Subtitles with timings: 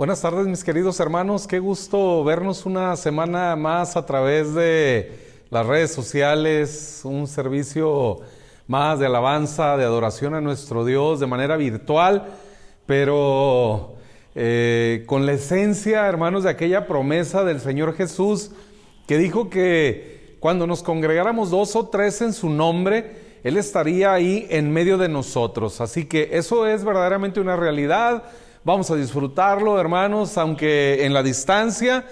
[0.00, 5.12] Buenas tardes mis queridos hermanos, qué gusto vernos una semana más a través de
[5.50, 8.20] las redes sociales, un servicio
[8.66, 12.28] más de alabanza, de adoración a nuestro Dios de manera virtual,
[12.86, 13.96] pero
[14.34, 18.52] eh, con la esencia, hermanos, de aquella promesa del Señor Jesús
[19.06, 24.46] que dijo que cuando nos congregáramos dos o tres en su nombre, Él estaría ahí
[24.48, 25.82] en medio de nosotros.
[25.82, 28.24] Así que eso es verdaderamente una realidad
[28.62, 32.04] Vamos a disfrutarlo, hermanos, aunque en la distancia,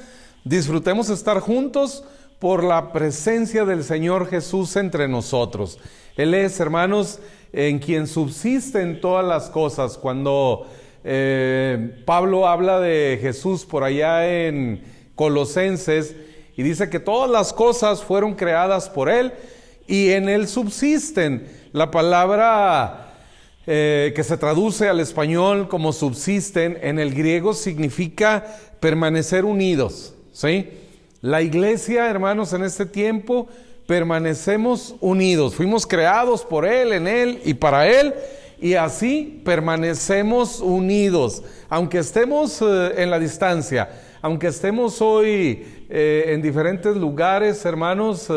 [0.45, 2.05] disfrutemos estar juntos
[2.39, 5.79] por la presencia del Señor Jesús entre nosotros.
[6.17, 7.19] Él es, hermanos,
[7.53, 9.99] en quien subsisten todas las cosas.
[9.99, 10.67] Cuando
[11.05, 14.83] eh, Pablo habla de Jesús por allá en
[15.17, 16.17] Colosenses
[16.57, 19.35] y dice que todas las cosas fueron creadas por Él
[19.87, 21.47] y en Él subsisten.
[21.73, 23.08] La palabra
[23.71, 28.47] eh, que se traduce al español como subsisten, en el griego significa
[28.81, 30.15] permanecer unidos.
[30.33, 30.71] ¿sí?
[31.21, 33.47] La iglesia, hermanos, en este tiempo
[33.87, 35.55] permanecemos unidos.
[35.55, 38.15] Fuimos creados por Él, en Él y para Él.
[38.59, 43.91] Y así permanecemos unidos, aunque estemos eh, en la distancia,
[44.23, 48.29] aunque estemos hoy eh, en diferentes lugares, hermanos,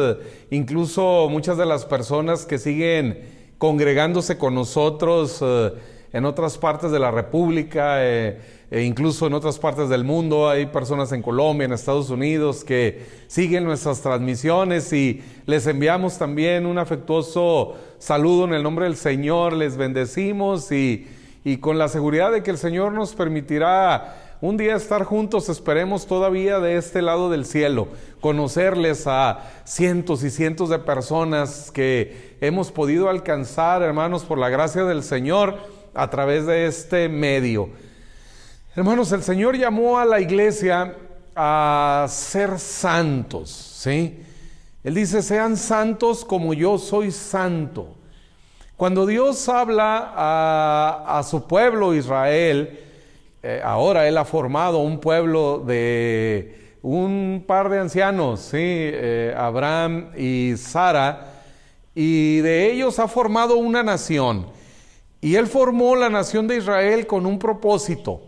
[0.50, 5.72] incluso muchas de las personas que siguen congregándose con nosotros eh,
[6.14, 8.40] en otras partes de la República eh,
[8.72, 10.50] e incluso en otras partes del mundo.
[10.50, 16.66] Hay personas en Colombia, en Estados Unidos que siguen nuestras transmisiones y les enviamos también
[16.66, 19.54] un afectuoso saludo en el nombre del Señor.
[19.54, 21.08] Les bendecimos y,
[21.44, 26.08] y con la seguridad de que el Señor nos permitirá un día estar juntos, esperemos
[26.08, 27.90] todavía de este lado del cielo,
[28.20, 34.84] conocerles a cientos y cientos de personas que hemos podido alcanzar, hermanos, por la gracia
[34.84, 35.58] del Señor
[35.94, 37.70] a través de este medio.
[38.76, 40.96] Hermanos, el Señor llamó a la iglesia
[41.36, 44.24] a ser santos, ¿sí?
[44.84, 47.96] Él dice, sean santos como yo soy santo.
[48.76, 52.88] Cuando Dios habla a, a su pueblo Israel,
[53.44, 58.58] eh, ahora Él ha formado un pueblo de un par de ancianos, ¿sí?
[58.60, 61.44] Eh, Abraham y Sara,
[61.96, 64.48] y de ellos ha formado una nación.
[65.22, 68.22] Y Él formó la nación de Israel con un propósito.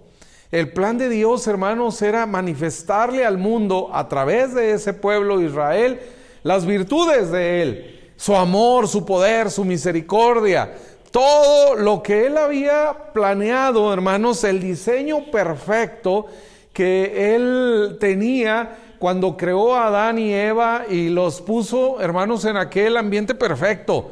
[0.51, 5.99] El plan de Dios, hermanos, era manifestarle al mundo a través de ese pueblo Israel
[6.43, 10.73] las virtudes de Él, su amor, su poder, su misericordia,
[11.13, 16.25] todo lo que él había planeado, hermanos, el diseño perfecto
[16.73, 22.97] que él tenía cuando creó a Adán y Eva y los puso, hermanos, en aquel
[22.97, 24.09] ambiente perfecto,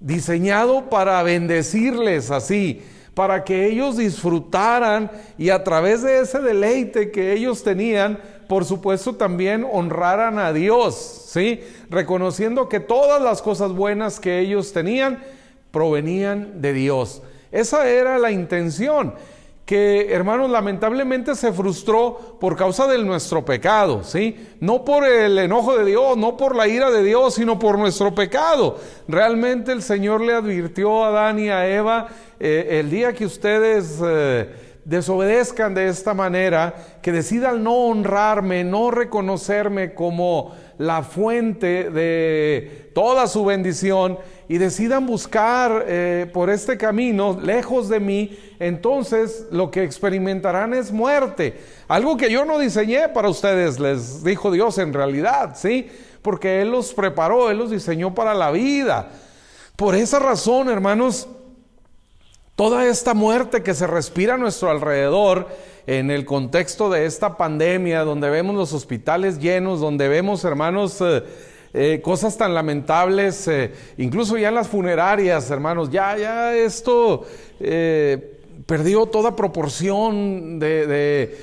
[0.00, 2.82] diseñado para bendecirles así,
[3.14, 8.18] para que ellos disfrutaran y a través de ese deleite que ellos tenían,
[8.48, 11.60] por supuesto también honraran a Dios, ¿sí?
[11.90, 15.22] Reconociendo que todas las cosas buenas que ellos tenían
[15.74, 17.20] provenían de Dios.
[17.52, 19.14] Esa era la intención
[19.66, 24.36] que, hermanos, lamentablemente se frustró por causa de nuestro pecado, ¿sí?
[24.60, 28.14] No por el enojo de Dios, no por la ira de Dios, sino por nuestro
[28.14, 28.78] pecado.
[29.08, 32.08] Realmente el Señor le advirtió a Adán y a Eva,
[32.40, 34.00] eh, el día que ustedes...
[34.02, 42.90] Eh, desobedezcan de esta manera, que decidan no honrarme, no reconocerme como la fuente de
[42.94, 44.18] toda su bendición
[44.48, 50.92] y decidan buscar eh, por este camino lejos de mí, entonces lo que experimentarán es
[50.92, 51.60] muerte.
[51.88, 55.88] Algo que yo no diseñé para ustedes, les dijo Dios en realidad, ¿sí?
[56.22, 59.10] Porque Él los preparó, Él los diseñó para la vida.
[59.76, 61.28] Por esa razón, hermanos,
[62.56, 65.48] toda esta muerte que se respira a nuestro alrededor,
[65.86, 71.22] en el contexto de esta pandemia, donde vemos los hospitales llenos, donde vemos, hermanos, eh,
[71.74, 77.26] eh, cosas tan lamentables, eh, incluso ya en las funerarias, hermanos, ya, ya esto
[78.66, 81.36] perdió toda proporción de,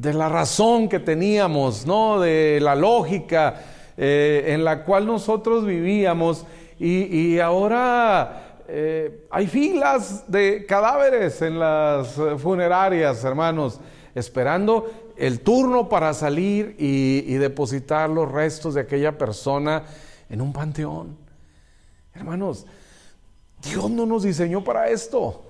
[0.00, 2.20] la razón que teníamos, ¿no?
[2.20, 3.62] De la lógica
[3.96, 6.46] en la cual nosotros vivíamos
[6.78, 13.78] y, y ahora eh, hay filas de cadáveres en las eh, funerarias, hermanos,
[14.14, 19.84] esperando el turno para salir y, depositar los restos de aquella persona
[20.28, 21.16] en un panteón.
[22.14, 22.66] Hermanos,
[23.62, 25.44] Dios no nos diseñó para esto.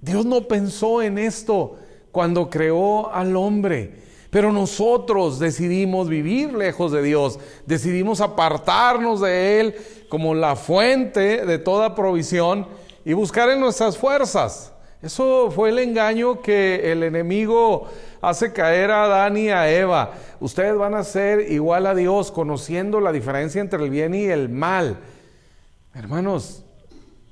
[0.00, 1.76] Dios no pensó en esto
[2.10, 4.02] cuando creó al hombre.
[4.30, 9.76] Pero nosotros decidimos vivir lejos de Dios, decidimos apartarnos de Él
[10.08, 12.66] como la fuente de toda provisión
[13.04, 14.71] y buscar en nuestras fuerzas,
[15.02, 17.88] Eso fue el engaño que el enemigo
[18.20, 20.12] hace caer a Adán y a Eva.
[20.38, 24.48] Ustedes van a ser igual a Dios, conociendo la diferencia entre el bien y el
[24.48, 24.98] mal.
[25.92, 26.64] Hermanos,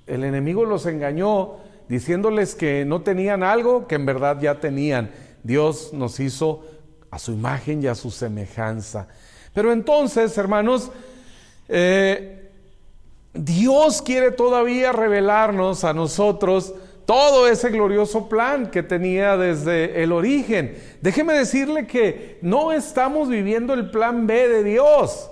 [0.08, 1.58] el enemigo los engañó
[1.88, 5.12] diciéndoles que no tenían algo que en verdad ya tenían.
[5.44, 6.64] Dios nos hizo
[7.08, 9.06] a su imagen y a su semejanza.
[9.54, 10.90] Pero entonces, hermanos,
[11.68, 12.50] eh,
[13.32, 16.74] Dios quiere todavía revelarnos a nosotros
[17.10, 20.80] todo ese glorioso plan que tenía desde el origen.
[21.00, 25.28] Déjeme decirle que no estamos viviendo el plan B de Dios.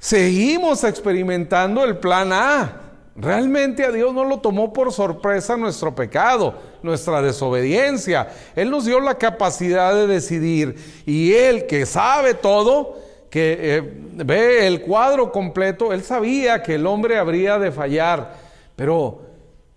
[0.00, 2.80] Seguimos experimentando el plan A.
[3.14, 8.32] Realmente a Dios no lo tomó por sorpresa nuestro pecado, nuestra desobediencia.
[8.56, 10.74] Él nos dio la capacidad de decidir
[11.06, 12.98] y Él que sabe todo,
[13.30, 13.82] que eh,
[14.14, 18.34] ve el cuadro completo, Él sabía que el hombre habría de fallar,
[18.74, 19.21] pero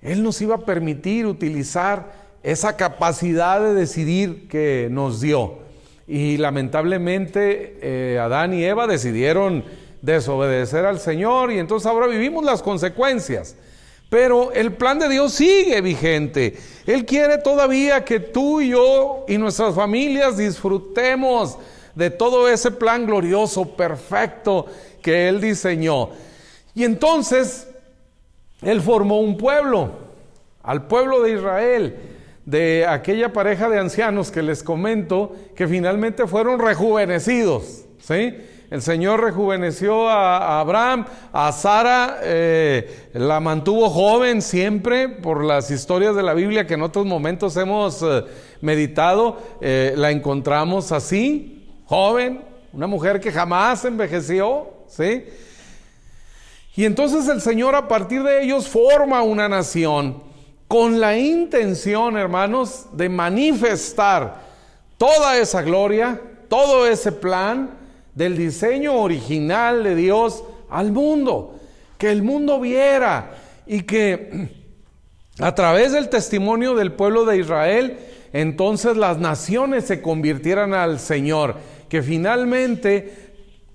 [0.05, 2.13] él nos iba a permitir utilizar
[2.43, 5.59] esa capacidad de decidir que nos dio.
[6.07, 9.63] Y lamentablemente eh, Adán y Eva decidieron
[10.03, 13.55] desobedecer al Señor y entonces ahora vivimos las consecuencias.
[14.09, 16.55] Pero el plan de Dios sigue vigente.
[16.85, 21.57] Él quiere todavía que tú y yo y nuestras familias disfrutemos
[21.95, 24.67] de todo ese plan glorioso, perfecto
[25.01, 26.09] que Él diseñó.
[26.75, 27.67] Y entonces
[28.61, 29.91] él formó un pueblo,
[30.63, 31.95] al pueblo de Israel,
[32.45, 37.85] de aquella pareja de ancianos que les comento, que finalmente fueron rejuvenecidos.
[37.99, 38.35] ¿sí?
[38.69, 46.15] El Señor rejuveneció a, Abraham, a Sara eh, la mantuvo joven siempre por las historias
[46.15, 48.23] de la Biblia que en otros momentos hemos eh,
[48.61, 52.41] meditado, eh, la encontramos así, joven,
[52.73, 55.25] una mujer que jamás envejeció, ¿sí?
[56.75, 60.21] Y entonces el Señor a partir de ellos forma una nación
[60.67, 64.41] con la intención, hermanos, de manifestar
[64.97, 66.19] toda esa gloria,
[66.49, 67.69] todo ese plan
[68.13, 71.59] del diseño original de Dios al mundo,
[71.97, 73.35] que el mundo viera
[73.67, 74.49] y que
[75.39, 77.97] a través del testimonio del pueblo de Israel,
[78.33, 81.55] entonces las naciones se convirtieran al Señor,
[81.89, 83.24] que finalmente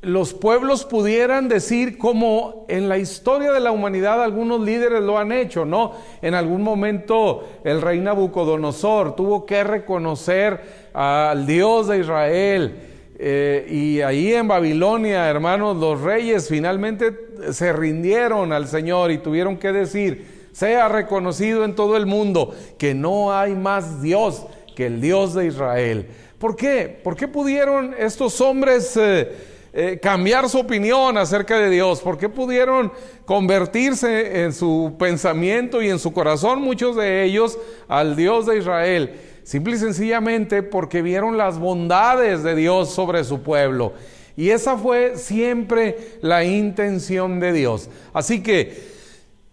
[0.02, 5.31] los pueblos pudieran decir como en la historia de la humanidad algunos líderes lo han
[5.31, 5.93] hecho, ¿no?
[6.23, 10.61] En algún momento el rey Nabucodonosor tuvo que reconocer
[10.94, 12.76] al Dios de Israel.
[13.19, 17.14] Eh, y ahí en Babilonia, hermanos, los reyes finalmente
[17.52, 22.94] se rindieron al Señor y tuvieron que decir, sea reconocido en todo el mundo que
[22.94, 26.06] no hay más Dios que el Dios de Israel.
[26.38, 26.99] ¿Por qué?
[27.05, 28.97] ¿Por qué pudieron estos hombres...
[28.97, 32.01] Eh, eh, cambiar su opinión acerca de Dios?
[32.01, 32.93] ¿Por qué pudieron
[33.25, 37.57] convertirse en su pensamiento y en su corazón muchos de ellos
[37.87, 39.21] al Dios de Israel?
[39.45, 43.93] Simple y sencillamente porque vieron las bondades de Dios sobre su pueblo.
[44.37, 47.89] Y esa fue siempre la intención de Dios.
[48.13, 48.91] Así que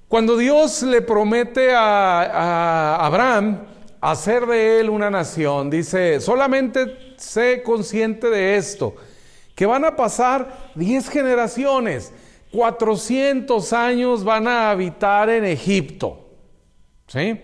[0.08, 3.60] cuando Dios le promete a, a Abraham
[4.02, 8.96] hacer de él una nación, dice, solamente sé consciente de esto
[9.58, 12.14] que van a pasar 10 generaciones,
[12.52, 16.28] 400 años van a habitar en Egipto.
[17.08, 17.42] ¿Sí?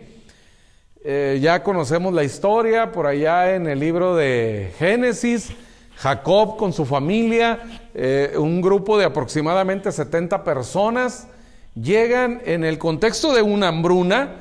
[1.03, 5.53] Eh, ya conocemos la historia por allá en el libro de Génesis.
[5.95, 7.59] Jacob con su familia,
[7.95, 11.27] eh, un grupo de aproximadamente 70 personas,
[11.73, 14.35] llegan en el contexto de una hambruna,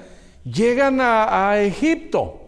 [0.44, 2.41] llegan a Egipto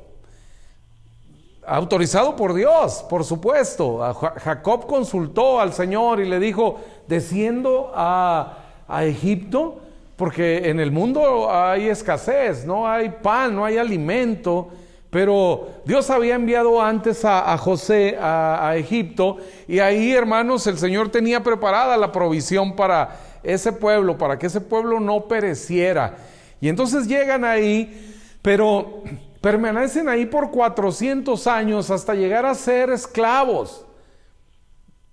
[1.67, 3.99] autorizado por Dios, por supuesto.
[4.39, 8.59] Jacob consultó al Señor y le dijo, desciendo a,
[9.01, 9.81] Egipto,
[10.17, 14.69] porque en el mundo hay escasez, no hay pan, no hay alimento.
[15.11, 21.09] Pero Dios había enviado antes a, José a, a, Egipto y ahí, hermanos, el Señor
[21.09, 26.17] tenía preparada la provisión para ese pueblo, para que ese pueblo no pereciera.
[26.61, 29.03] Y entonces llegan ahí, pero
[29.45, 33.85] permanecen ahí por 400 años hasta llegar a ser esclavos.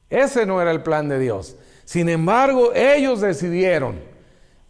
[0.10, 1.58] Ese no era el plan de Dios.
[1.84, 4.00] Sin embargo, ellos decidieron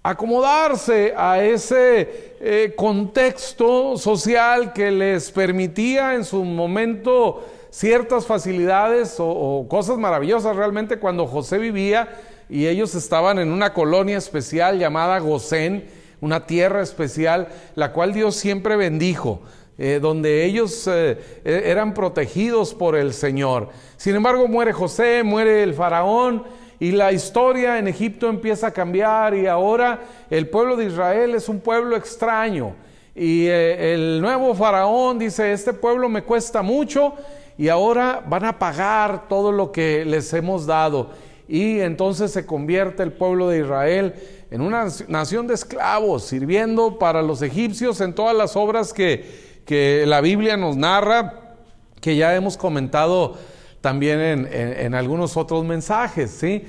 [0.01, 9.29] acomodarse a ese eh, contexto social que les permitía en su momento ciertas facilidades o,
[9.29, 15.19] o, cosas maravillosas realmente cuando José vivía y ellos estaban en una colonia especial llamada
[15.19, 19.41] Gosén una tierra especial, la cual Dios siempre bendijo.
[19.83, 23.69] Eh, donde ellos eh, e-, eran protegidos por el Señor.
[23.97, 26.43] Sin embargo, muere José, muere el faraón
[26.79, 31.49] y la historia en Egipto empieza a cambiar y ahora el pueblo de Israel es
[31.49, 32.75] un pueblo extraño.
[33.15, 37.15] Y eh, el nuevo faraón dice, este pueblo me cuesta mucho
[37.57, 41.09] y ahora van a pagar todo lo que les hemos dado.
[41.47, 44.13] Y entonces se convierte el pueblo de Israel
[44.51, 50.03] en una nación de esclavos, sirviendo para los egipcios en todas las obras que, que
[50.05, 51.55] la Biblia nos narra,
[52.01, 53.37] que ya hemos comentado
[53.79, 56.65] también en, en algunos otros mensajes, ¿sí?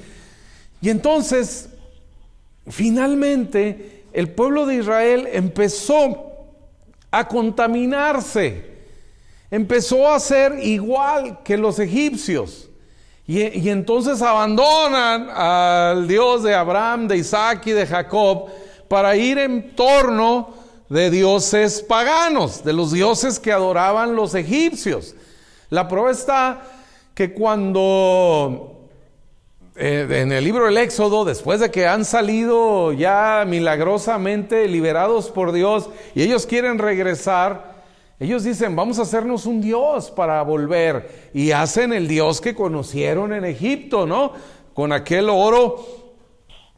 [0.81, 1.71] Y entonces,
[2.69, 6.33] finalmente, el pueblo de Israel empezó
[7.11, 8.65] a contaminarse,
[9.51, 12.69] empezó a ser igual que los egipcios.
[13.27, 18.47] Y, entonces abandonan al Dios de Abraham, de Isaac y de Jacob
[18.89, 20.55] para ir en torno
[20.89, 25.15] de dioses paganos, de los dioses que adoraban los egipcios.
[25.71, 26.63] La prueba está
[27.15, 28.89] que cuando
[29.77, 35.53] eh, en el libro del Éxodo, después de que han salido ya milagrosamente liberados por
[35.53, 37.72] Dios y ellos quieren regresar,
[38.23, 41.31] ellos dicen, vamos a hacernos un Dios para volver.
[41.35, 44.33] Y hacen el Dios que conocieron en Egipto, ¿no?
[44.75, 45.85] Con aquel oro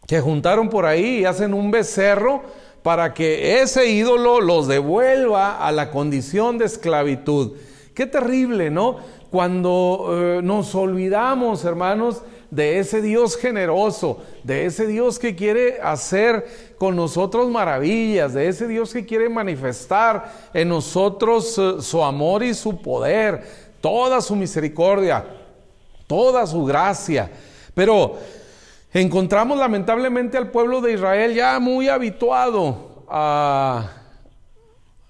[0.06, 2.42] que juntaron por ahí y hacen un becerro
[2.82, 7.52] para que ese ídolo los devuelva a la condición de esclavitud.
[7.94, 8.96] Qué terrible, ¿no?
[9.30, 12.22] Cuando eh, nos olvidamos, hermanos,
[12.54, 18.68] de ese Dios generoso, de ese Dios que quiere hacer con nosotros maravillas, de ese
[18.68, 23.42] Dios que quiere manifestar en nosotros eh, su amor y su poder,
[23.80, 25.24] toda su misericordia,
[26.06, 27.28] toda su gracia.
[27.74, 28.18] Pero
[28.92, 33.90] encontramos lamentablemente al pueblo de Israel ya muy habituado a,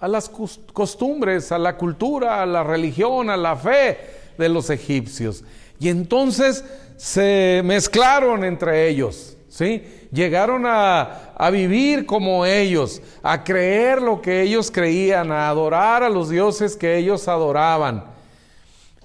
[0.00, 3.98] a las costumbres, a la cultura, a la religión, a la fe
[4.38, 5.44] de los egipcios.
[5.78, 6.64] Y entonces
[7.04, 9.84] se mezclaron entre ellos, ¿sí?
[10.10, 16.08] Llegaron a, a, vivir como ellos, a creer lo que ellos creían, a adorar a
[16.08, 18.06] los dioses que ellos adoraban.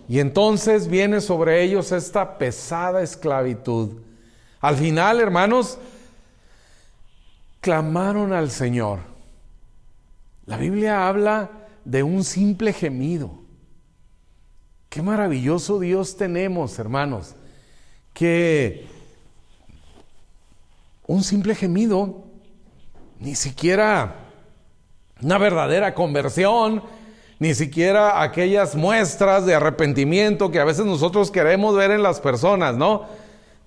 [0.07, 3.97] Y entonces viene sobre ellos esta pesada esclavitud.
[4.61, 5.77] Al final, hermanos,
[7.59, 8.99] clamaron al Señor.
[10.45, 11.49] La Biblia habla
[11.83, 13.31] de un simple gemido.
[14.87, 17.35] Qué maravilloso Dios tenemos, hermanos
[18.19, 18.85] que
[21.07, 22.25] un simple gemido,
[23.17, 24.13] ni siquiera
[25.21, 26.83] una verdadera conversión,
[27.39, 32.75] ni siquiera aquellas muestras de arrepentimiento que a veces nosotros queremos ver en las personas,
[32.75, 33.05] ¿no?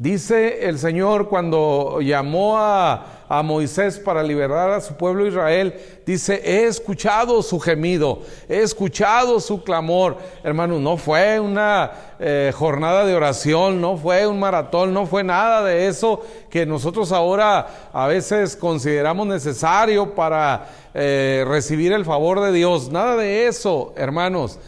[0.02, 3.06] Dice el Señor cuando llamó a,
[3.44, 8.18] Moisés para liberar a su pueblo Israel, dice, he escuchado su gemido,
[8.48, 10.18] he escuchado su clamor.
[10.42, 15.62] Hermano, no fue una eh, jornada de oración, no fue un maratón, no fue nada
[15.62, 22.50] de eso que nosotros ahora a veces consideramos necesario para eh, recibir el favor de
[22.50, 22.90] Dios.
[22.90, 24.58] Nada de eso, hermanos.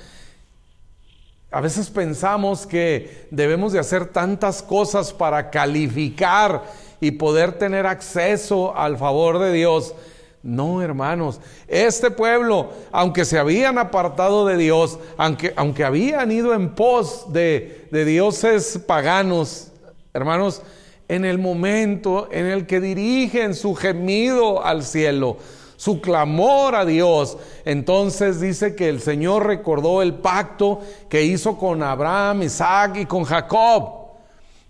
[1.54, 6.64] A veces pensamos que debemos de hacer tantas cosas para calificar
[7.00, 9.94] y poder tener acceso al favor de Dios.
[10.42, 16.74] No, hermanos, este pueblo, aunque se habían apartado de Dios, aunque, aunque habían ido en
[16.74, 19.68] pos de, de dioses paganos,
[20.12, 20.60] hermanos,
[21.06, 25.36] en el momento en el que dirigen su gemido al cielo,
[25.76, 27.36] su clamor a Dios.
[27.64, 33.24] Entonces dice que el Señor recordó el pacto que hizo con Abraham, Isaac y con
[33.24, 34.04] Jacob.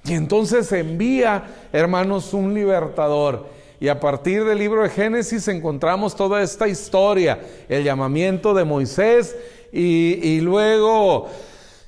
[0.04, 3.46] Y entonces envía, hermanos, un libertador.
[3.80, 9.34] Y a partir del libro de Génesis encontramos toda esta historia, el llamamiento de Moisés
[9.73, 11.28] y, luego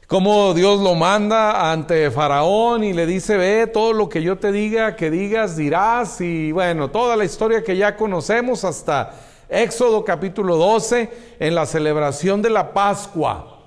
[0.06, 4.52] Cómo Dios lo manda ante Faraón y le dice, ve, todo lo que yo te
[4.52, 6.20] diga, que digas, dirás.
[6.20, 9.14] Y bueno, toda la historia que ya conocemos hasta
[9.48, 11.10] Éxodo capítulo 12,
[11.40, 13.58] en la celebración de la Pascua.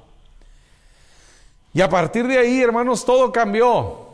[1.73, 4.07] Y a partir de ahí, hermanos, todo cambió.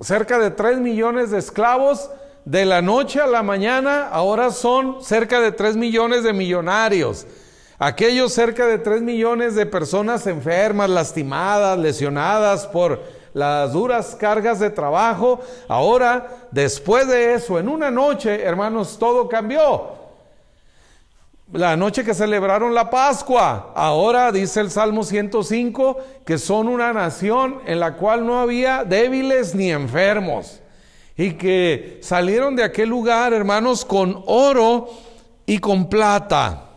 [0.00, 2.08] Cerca de 3 millones de esclavos,
[2.44, 7.26] de la noche a la mañana, ahora son cerca de 3 millones de millonarios.
[7.78, 13.00] Aquellos cerca de 3 millones de personas enfermas, lastimadas, lesionadas por
[13.34, 19.96] las duras cargas de trabajo, ahora, después de eso, en una noche, hermanos, todo cambió.
[21.52, 27.60] La noche que celebraron la Pascua, ahora dice el Salmo 105 que son una nación
[27.64, 30.60] en la cual no había débiles ni enfermos
[31.16, 34.90] y que salieron de aquel lugar, hermanos, con oro
[35.46, 36.67] y con plata.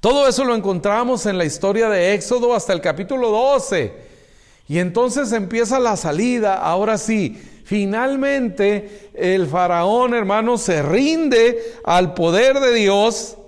[0.00, 3.92] Todo eso lo encontramos en la historia de Éxodo hasta el capítulo 12.
[4.68, 12.60] Y entonces empieza la salida, ahora sí, finalmente el faraón, hermano, se rinde al poder
[12.60, 13.38] de Dios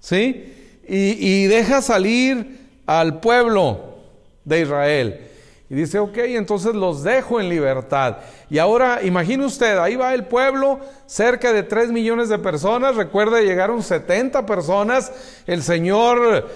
[0.00, 0.54] ¿sí?
[0.86, 3.98] Y, y deja salir al pueblo
[4.44, 5.27] de Israel.
[5.70, 8.18] Y dice, ok, entonces los dejo en libertad.
[8.48, 12.96] Y ahora, imagine usted, ahí va el pueblo, cerca de 3 millones de personas.
[12.96, 15.12] Recuerde, llegaron 70 personas.
[15.46, 16.48] El Señor,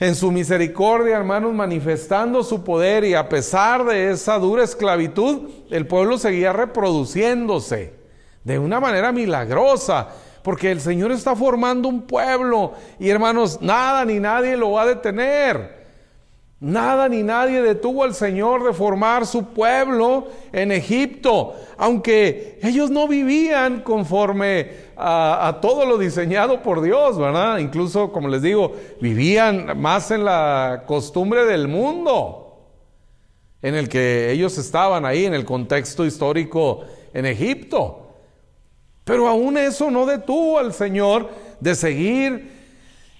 [0.00, 3.04] en su misericordia, hermanos, manifestando su poder.
[3.04, 7.92] Y a pesar de esa dura esclavitud, el pueblo seguía reproduciéndose
[8.44, 10.08] de una manera milagrosa.
[10.42, 12.72] Porque el Señor está formando un pueblo.
[12.98, 15.77] Y hermanos, nada ni nadie lo va a detener.
[16.60, 23.06] Nada ni nadie detuvo al Señor de formar su pueblo en Egipto, aunque ellos no
[23.06, 27.58] vivían conforme a, todo lo diseñado por Dios, ¿verdad?
[27.58, 32.44] Incluso, como les digo, vivían más en la costumbre del mundo
[33.62, 36.80] en el que ellos estaban ahí, en el contexto histórico
[37.14, 38.08] en Egipto.
[39.04, 42.50] Pero aún eso no detuvo al Señor de seguir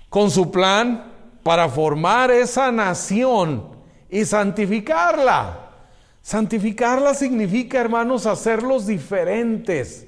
[0.09, 1.07] con su plan
[1.48, 3.70] para formar esa nación
[4.10, 5.70] y santificarla.
[6.20, 10.06] Santificarla significa, hermanos, hacerlos diferentes,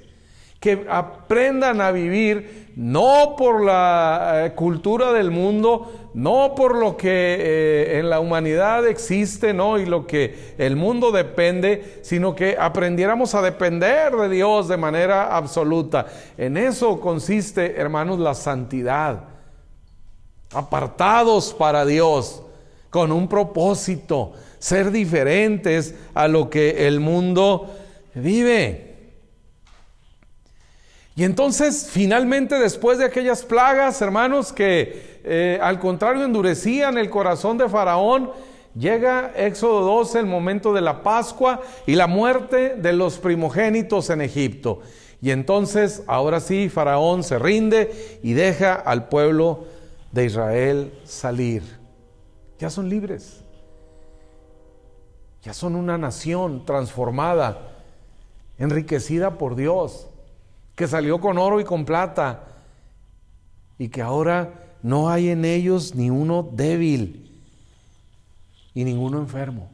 [0.60, 7.08] que aprendan a vivir no por la eh, cultura del mundo, no por lo que
[7.08, 13.34] eh, en la humanidad existe, no, y lo que el mundo depende, sino que aprendiéramos
[13.34, 16.04] a depender de Dios de manera absoluta.
[16.36, 19.39] En eso consiste, hermanos, la santidad
[20.52, 22.42] apartados para Dios,
[22.90, 27.70] con un propósito, ser diferentes a lo que el mundo
[28.14, 28.90] vive.
[31.16, 37.58] Y entonces, finalmente, después de aquellas plagas, hermanos, que eh, al contrario endurecían el corazón
[37.58, 38.30] de Faraón,
[38.74, 44.20] llega Éxodo 12, el momento de la Pascua y la muerte de los primogénitos en
[44.22, 44.80] Egipto.
[45.20, 49.66] Y entonces, ahora sí, Faraón se rinde y deja al pueblo
[50.12, 51.62] de Israel salir.
[52.58, 53.44] Ya son libres.
[55.42, 57.76] Ya son una nación transformada,
[58.58, 60.06] enriquecida por Dios,
[60.74, 62.44] que salió con oro y con plata
[63.78, 67.42] y que ahora no hay en ellos ni uno débil
[68.74, 69.70] y ninguno enfermo.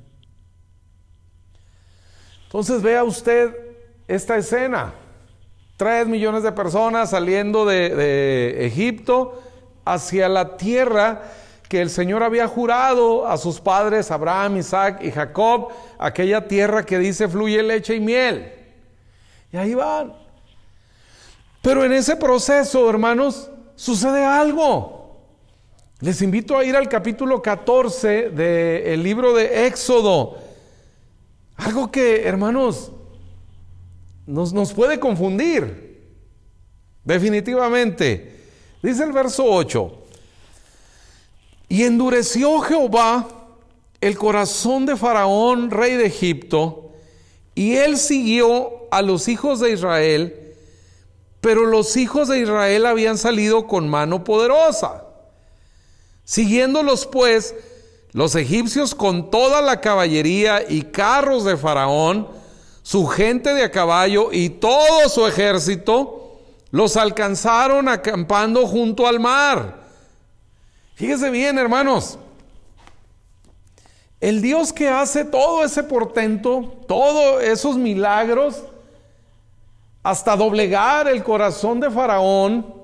[2.45, 3.55] Entonces vea usted
[4.07, 4.95] esta escena.
[5.77, 9.43] Tres millones de personas saliendo de, de Egipto
[9.87, 11.23] hacia la tierra
[11.69, 15.69] que el Señor había jurado a sus padres, Abraham, Isaac y Jacob,
[15.99, 18.53] aquella tierra que dice fluye leche y miel.
[19.53, 20.13] Y ahí van.
[21.63, 25.25] Pero en ese proceso, hermanos, sucede algo.
[26.01, 30.37] Les invito a ir al capítulo 14 del libro de Éxodo.
[31.57, 32.93] Algo que, hermanos,
[34.27, 35.87] nos, nos puede confundir.
[37.03, 38.36] Definitivamente.
[38.83, 39.93] Dice el verso 8,
[41.69, 43.27] y endureció Jehová
[44.01, 46.91] el corazón de Faraón, rey de Egipto,
[47.55, 50.55] y él siguió a los hijos de Israel,
[51.41, 55.05] pero los hijos de Israel habían salido con mano poderosa.
[56.25, 57.55] Siguiéndolos pues,
[58.13, 62.29] los egipcios con toda la caballería y carros de Faraón,
[62.83, 66.26] su gente de a caballo y todo su ejército,
[66.71, 69.81] los alcanzaron acampando junto al mar.
[70.95, 72.19] Fíjese bien, hermanos.
[74.21, 78.65] El Dios que hace todo ese portento, todos esos milagros,
[80.03, 82.75] hasta doblegar el corazón de Faraón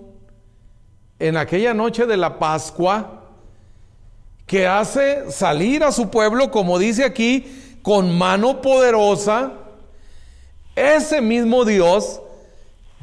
[1.19, 3.23] en aquella noche de la Pascua,
[4.47, 9.53] que hace salir a su pueblo, como dice aquí, con mano poderosa,
[10.77, 12.21] ese mismo Dios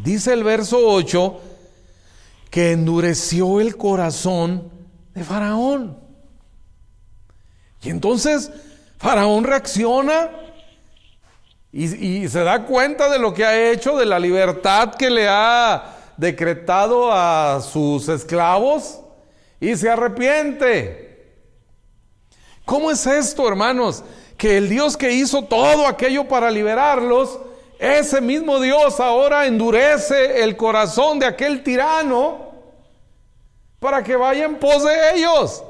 [0.04, 1.42] Dice el verso 8
[2.50, 4.72] que endureció el corazón
[5.14, 5.98] de Faraón.
[7.82, 8.52] Y entonces
[8.98, 10.30] Faraón reacciona
[11.72, 15.98] y, se da cuenta de lo que ha hecho, de la libertad que le ha
[16.18, 19.00] decretado a sus esclavos
[19.60, 21.36] y se arrepiente.
[22.66, 24.04] ¿Cómo es esto, hermanos?
[24.38, 27.40] Que el Dios que hizo todo aquello para liberarlos,
[27.80, 32.52] ese mismo Dios ahora endurece el corazón de aquel tirano
[33.80, 35.64] para que vaya en pos de ellos.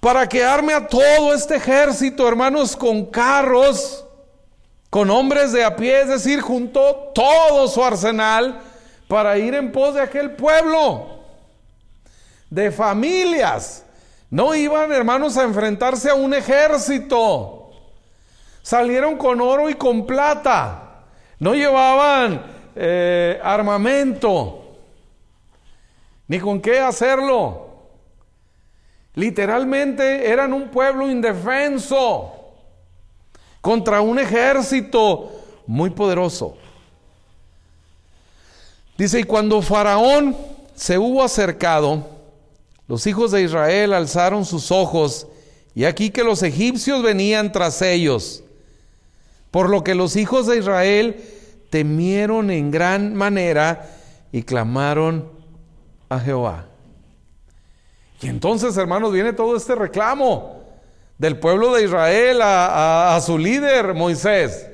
[0.00, 4.04] Para que arme a todo este ejército, hermanos, con carros,
[4.90, 8.60] con hombres de a pie, es decir, juntó todo su arsenal
[9.06, 11.20] para ir en pos de aquel pueblo,
[12.50, 13.84] de familias.
[14.30, 17.63] No iban, hermanos, a enfrentarse a un ejército
[18.64, 21.04] salieron con oro y con plata,
[21.38, 22.42] no llevaban
[22.74, 24.62] eh, armamento.
[26.26, 27.66] ni con qué hacerlo.
[29.14, 32.32] Literalmente eran un pueblo indefenso
[33.60, 35.30] contra un ejército
[35.66, 36.56] muy poderoso.
[38.96, 40.34] Dice, y cuando Faraón
[40.74, 42.08] se hubo acercado,
[42.88, 45.26] los hijos de Israel alzaron sus ojos,
[45.74, 48.43] y aquí que los egipcios venían tras ellos,
[49.54, 51.22] por lo que los hijos de Israel
[51.70, 53.88] temieron en gran manera
[54.32, 55.30] y clamaron
[56.08, 56.66] a Jehová.
[58.20, 60.64] Y entonces, hermanos, viene todo este reclamo
[61.18, 64.66] del pueblo de Israel a, a su líder, Moisés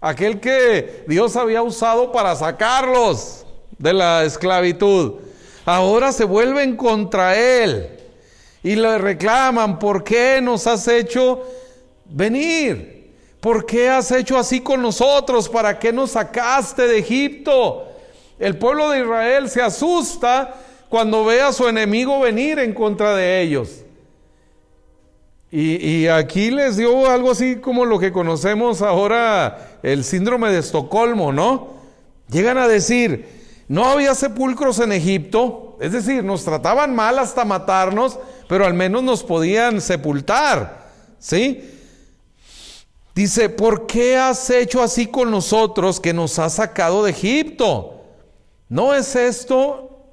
[0.00, 3.46] aquel que Dios había usado para sacarlos
[3.78, 5.20] de la esclavitud,
[5.64, 8.00] ahora se vuelven contra él
[8.64, 11.42] y le reclaman, ¿por qué nos has hecho
[12.04, 12.95] venir?
[13.46, 15.48] ¿Por qué has hecho así con nosotros?
[15.48, 17.86] ¿Para qué nos sacaste de Egipto?
[18.40, 20.52] El pueblo de Israel se asusta
[20.88, 23.84] cuando ve a su enemigo venir en contra de ellos.
[25.52, 31.32] Y, aquí les dio algo así como lo que conocemos ahora, el síndrome de Estocolmo,
[31.32, 31.68] ¿no?
[32.28, 33.28] Llegan a decir,
[33.68, 39.04] no había sepulcros en Egipto, es decir, nos trataban mal hasta matarnos, pero al menos
[39.04, 40.88] nos podían sepultar,
[41.20, 41.75] ¿sí?
[43.16, 48.04] Dice, ¿por qué has hecho así con nosotros que nos has sacado de Egipto?
[48.68, 50.06] ¿No es esto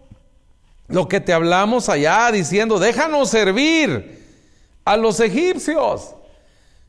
[0.87, 4.23] lo que te hablamos allá diciendo, déjanos servir?
[4.85, 6.15] a los egipcios.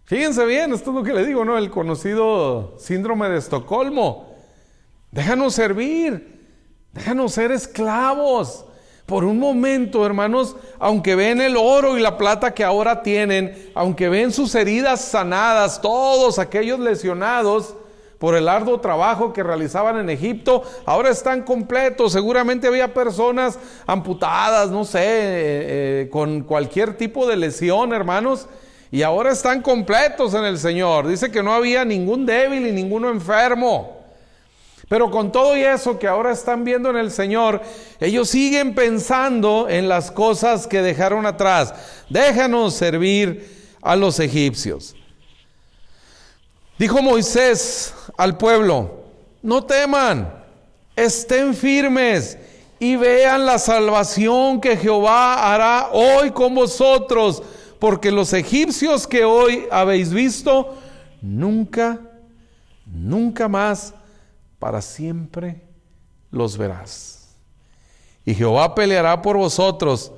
[0.05, 1.57] Fíjense bien, esto es lo que le digo, ¿no?
[1.57, 4.35] El conocido síndrome de Estocolmo.
[5.11, 6.41] Déjanos servir,
[6.93, 8.67] déjanos ser esclavos.
[9.07, 14.09] Por un momento, hermanos, aunque ven el oro y la plata que ahora tienen, aunque
[14.09, 17.75] ven sus heridas sanadas, todos aquellos lesionados,
[18.19, 22.13] por el arduo trabajo que realizaban en Egipto, ahora están completos.
[22.13, 28.47] Seguramente había personas amputadas, no sé, eh, eh, con cualquier tipo de lesión, hermanos,
[28.91, 31.07] y ahora están completos en el Señor.
[31.07, 34.04] Dice que no había ningún débil y ninguno enfermo.
[34.89, 37.63] Pero con todo y eso que ahora están viendo en el Señor,
[38.01, 41.75] ellos siguen pensando en las cosas que dejaron atrás.
[42.11, 44.95] Déjanos servir a los egipcios.
[46.79, 49.05] Dijo Moisés al pueblo,
[49.43, 50.43] no teman,
[50.97, 52.37] estén firmes
[52.79, 57.43] y vean la salvación que Jehová hará hoy con vosotros,
[57.79, 60.75] porque los egipcios que hoy habéis visto,
[61.23, 62.01] nunca,
[62.87, 63.95] nunca más,
[64.65, 65.61] para siempre
[66.31, 67.37] los verás.
[68.25, 70.11] Y Jehová peleará por vosotros,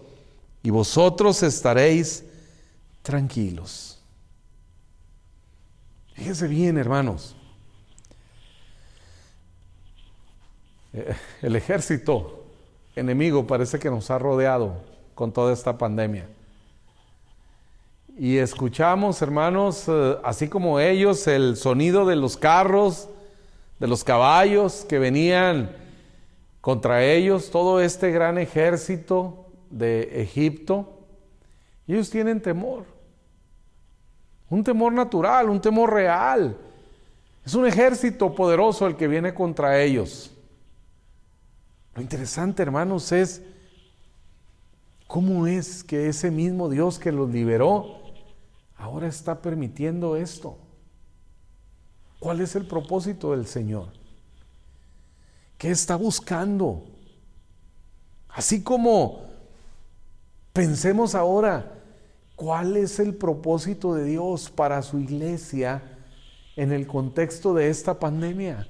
[0.62, 2.24] y vosotros estaréis
[3.02, 3.98] tranquilos.
[6.14, 7.34] Fíjense bien, hermanos.
[10.92, 12.44] Eh, el ejército
[12.94, 14.76] enemigo parece que nos ha rodeado
[15.16, 16.28] con toda esta pandemia.
[18.16, 23.08] Y escuchamos, hermanos, eh, así como ellos, el sonido de los carros,
[23.78, 25.74] de los caballos que venían
[26.60, 31.00] contra ellos, todo este gran ejército de Egipto.
[31.86, 32.84] ellos tienen temor.
[34.48, 36.56] Un temor natural, un temor real.
[37.44, 40.32] Es un ejército poderoso el que viene contra ellos.
[41.94, 43.42] Lo interesante, hermanos, es
[45.06, 48.00] cómo es que ese mismo Dios que los liberó
[48.76, 50.58] ahora está permitiendo esto.
[52.26, 53.86] ¿Cuál es el propósito del Señor?
[55.56, 56.82] ¿Qué está buscando?
[58.28, 59.20] Así como
[60.52, 61.72] pensemos ahora,
[62.34, 65.82] ¿Cuál es el propósito de Dios para su iglesia
[66.56, 68.66] en el contexto de esta pandemia?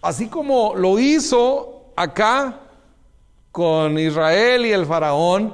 [0.00, 2.58] Así como lo hizo acá
[3.52, 5.52] con Israel y el faraón,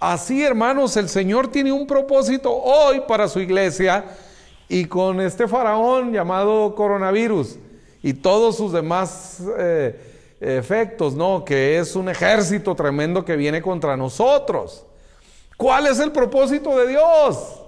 [0.00, 4.06] así hermanos, el Señor tiene un propósito hoy para su iglesia
[4.74, 7.58] y con este faraón llamado coronavirus
[8.02, 11.44] y todos sus demás eh, efectos, ¿no?
[11.44, 14.84] Que es un ejército tremendo que viene contra nosotros.
[15.56, 17.62] ¿Cuál es el propósito de Dios?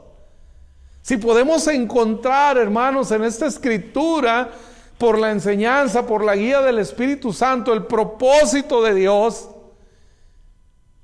[1.00, 4.50] Si podemos encontrar, hermanos, en esta escritura,
[4.98, 9.48] por la enseñanza, por la guía del Espíritu Santo, el propósito de Dios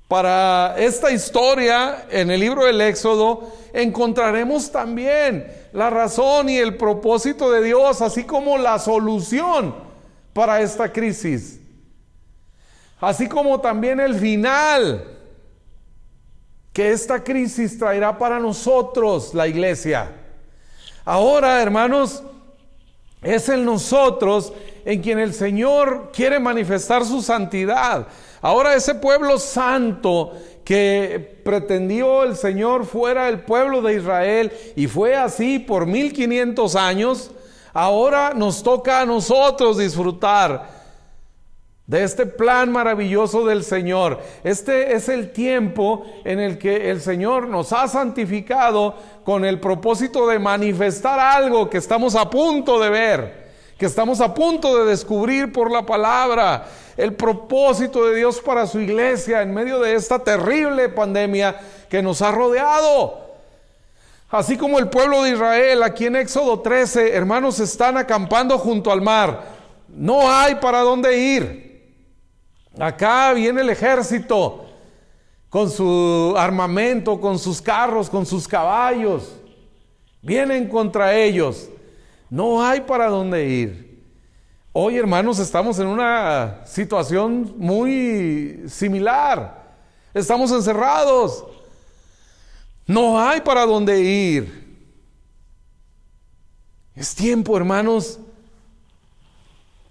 [0.07, 7.51] para esta historia en el libro del Éxodo, encontraremos también la razón y el propósito
[7.51, 9.75] de Dios, así como la solución
[10.33, 11.59] para esta crisis,
[12.99, 15.05] así como también el final
[16.71, 20.11] que esta crisis traerá para nosotros, la iglesia.
[21.05, 22.23] Ahora, hermanos,
[23.21, 24.53] es en nosotros
[24.85, 28.07] en quien el Señor quiere manifestar su santidad.
[28.41, 35.15] Ahora ese pueblo santo que pretendió el Señor fuera el pueblo de Israel y fue
[35.15, 37.31] así por 1500 años,
[37.73, 40.83] ahora nos toca a nosotros disfrutar
[41.85, 44.21] de este plan maravilloso del Señor.
[44.43, 50.27] Este es el tiempo en el que el Señor nos ha santificado con el propósito
[50.27, 53.42] de manifestar algo que estamos a punto de ver,
[53.77, 56.65] que estamos a punto de descubrir por la palabra.
[56.95, 61.59] El propósito de Dios para su iglesia en medio de esta terrible pandemia
[61.89, 63.23] que nos ha rodeado.
[64.29, 69.01] Así como el pueblo de Israel aquí en Éxodo 13, hermanos, están acampando junto al
[69.01, 69.43] mar.
[69.87, 71.63] No hay para dónde ir.
[72.79, 74.65] Acá viene el ejército
[75.49, 79.35] con su armamento, con sus carros, con sus caballos.
[80.21, 81.69] Vienen contra ellos.
[82.33, 84.03] No hay para dónde ir.
[84.71, 89.75] Hoy, hermanos, estamos en una situación muy similar.
[90.15, 91.45] Estamos encerrados.
[92.87, 94.75] No hay para dónde ir.
[96.95, 98.19] Es tiempo, hermanos,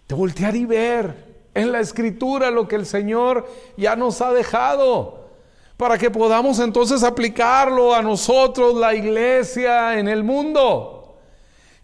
[0.09, 5.29] de voltear y ver en la escritura lo que el Señor ya nos ha dejado,
[5.77, 11.02] para que podamos entonces aplicarlo a nosotros, la iglesia, en el mundo.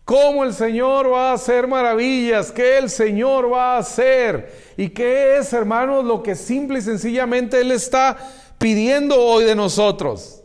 [0.09, 5.37] Cómo el Señor va a hacer maravillas, qué el Señor va a hacer y qué
[5.37, 8.17] es, hermanos, lo que simple y sencillamente Él está
[8.57, 10.43] pidiendo hoy de nosotros.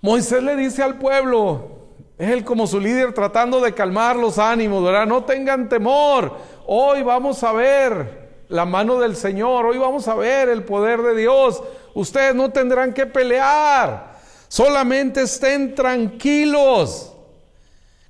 [0.00, 5.06] Moisés le dice al pueblo, él como su líder tratando de calmar los ánimos, ¿verdad?
[5.06, 6.32] No tengan temor,
[6.68, 11.16] Hoy vamos a ver la mano del Señor, hoy vamos a ver el poder de
[11.16, 11.60] Dios.
[11.92, 14.14] Ustedes no tendrán que pelear,
[14.46, 17.13] solamente estén tranquilos.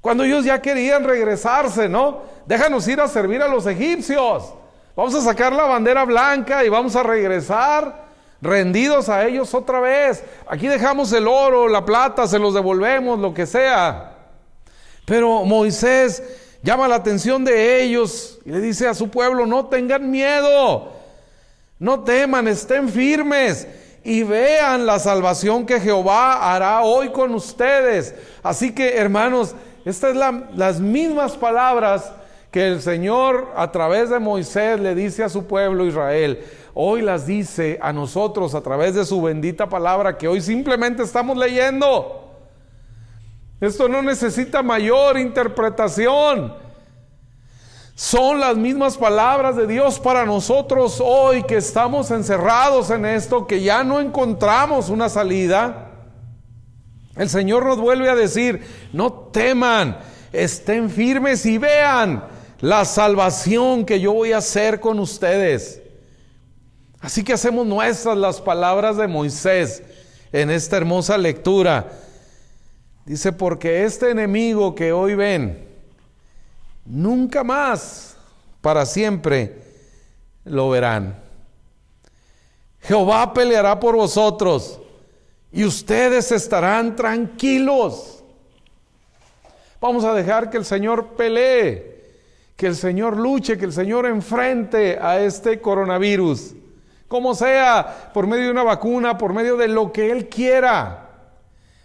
[0.04, 2.24] Cuando ellos ya querían regresarse, ¿no?
[2.44, 4.52] Déjanos ir a servir a los egipcios.
[4.94, 8.04] Vamos a sacar la bandera blanca y vamos a regresar
[8.42, 10.22] rendidos a ellos otra vez.
[10.46, 14.12] Aquí dejamos el oro, la plata, se los devolvemos, lo que sea.
[15.06, 16.22] Pero Moisés
[16.62, 20.92] llama la atención de ellos y le dice a su pueblo, no tengan miedo,
[21.78, 23.66] no teman, estén firmes
[24.04, 28.14] y vean la salvación que Jehová hará hoy con ustedes.
[28.42, 32.12] Así que hermanos, estas son las mismas palabras
[32.50, 36.44] que el Señor a través de Moisés le dice a su pueblo Israel.
[36.72, 41.36] Hoy las dice a nosotros a través de su bendita palabra que hoy simplemente estamos
[41.36, 42.30] leyendo.
[43.60, 46.54] Esto no necesita mayor interpretación.
[47.96, 53.62] Son las mismas palabras de Dios para nosotros hoy que estamos encerrados en esto, que
[53.62, 55.93] ya no encontramos una salida.
[57.16, 59.98] El Señor nos vuelve a decir, no teman,
[60.32, 62.24] estén firmes y vean
[62.60, 65.80] la salvación que yo voy a hacer con ustedes.
[67.00, 69.82] Así que hacemos nuestras las palabras de Moisés
[70.32, 71.92] en esta hermosa lectura.
[73.04, 75.68] Dice, porque este enemigo que hoy ven,
[76.84, 78.16] nunca más,
[78.60, 79.62] para siempre,
[80.44, 81.22] lo verán.
[82.80, 84.80] Jehová peleará por vosotros
[85.54, 88.24] y ustedes estarán tranquilos.
[89.80, 92.16] Vamos a dejar que el Señor pelee,
[92.56, 96.54] que el Señor luche, que el Señor enfrente a este coronavirus,
[97.06, 101.08] como sea, por medio de una vacuna, por medio de lo que Él quiera.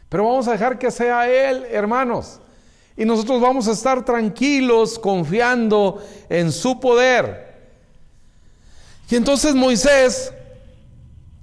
[0.10, 2.40] Pero vamos a dejar que sea Él, hermanos.
[2.98, 7.50] Y nosotros vamos a estar tranquilos confiando en su poder.
[9.12, 10.34] Y entonces Moisés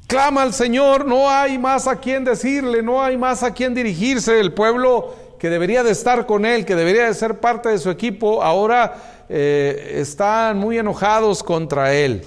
[0.06, 4.38] clama al Señor, no hay más a quien decirle, no hay más a quien dirigirse.
[4.40, 7.90] El pueblo que debería de estar con él, que debería de ser parte de su
[7.90, 12.24] equipo, ahora eh, están muy enojados contra él.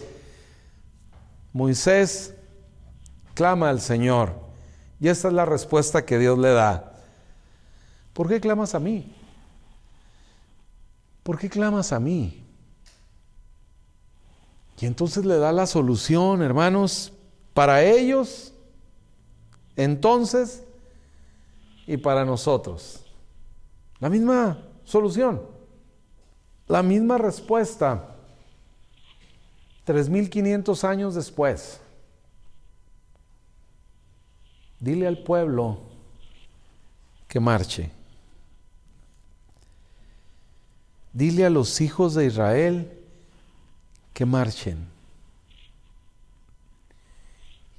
[1.54, 2.34] Moisés
[3.34, 4.36] clama al Señor.
[5.00, 6.94] Y esta es la respuesta que Dios le da.
[8.14, 9.16] ¿Por qué clamas a mí?
[11.24, 12.44] ¿Por qué clamas a mí?
[14.80, 17.14] Y entonces le da la solución, hermanos,
[17.60, 18.54] para ellos,
[19.76, 20.64] entonces,
[21.86, 23.04] y para nosotros.
[24.00, 25.42] La misma solución,
[26.70, 28.16] la misma respuesta,
[29.86, 31.82] 3.500 años después.
[34.80, 35.82] Dile al pueblo
[37.28, 37.92] que marche.
[41.12, 42.98] Dile a los hijos de Israel
[44.14, 44.89] que marchen.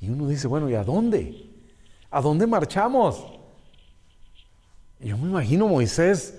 [0.01, 1.47] Y uno dice, bueno, ¿y a dónde?
[2.11, 3.25] ¿A dónde marchamos?
[4.99, 6.35] yo me imagino Moisés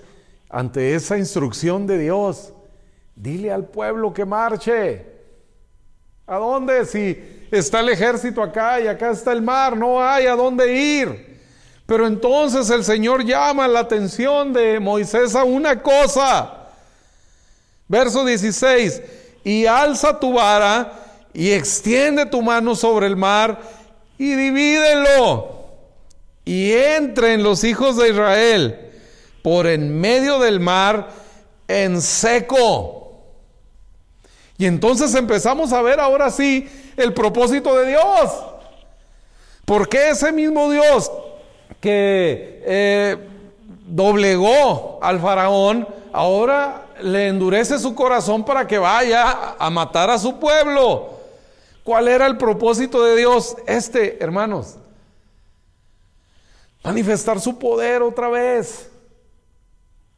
[0.48, 2.52] ante esa instrucción de Dios.
[3.16, 5.06] Dile al pueblo que marche.
[6.26, 6.84] ¿A dónde?
[6.86, 11.40] Si está el ejército acá y acá está el mar, no hay a dónde ir.
[11.86, 16.68] Pero entonces el Señor llama la atención de Moisés a una cosa.
[17.88, 19.02] Verso 16,
[19.44, 21.01] y alza tu vara
[21.34, 23.60] y extiende tu mano sobre el mar
[24.18, 25.62] y divídelo
[26.44, 28.92] y entren los hijos de Israel
[29.42, 31.08] por en medio del mar
[31.68, 33.02] en seco.
[34.58, 38.30] Y entonces empezamos a ver ahora sí el propósito de Dios.
[39.64, 41.10] Porque ese mismo Dios
[41.80, 43.16] que eh,
[43.86, 50.38] doblegó al faraón, ahora le endurece su corazón para que vaya a matar a su
[50.38, 51.11] pueblo.
[51.84, 53.56] ¿Cuál era el propósito de Dios?
[53.66, 54.76] Este, hermanos.
[56.84, 58.90] Manifestar su poder otra vez.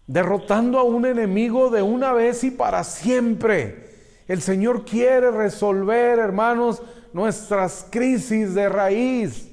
[0.06, 3.92] Derrotando a un enemigo de una vez y para siempre.
[4.28, 9.48] El Señor quiere resolver, hermanos, nuestras crisis de raíz.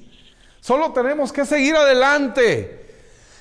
[0.60, 2.80] Solo tenemos que seguir adelante.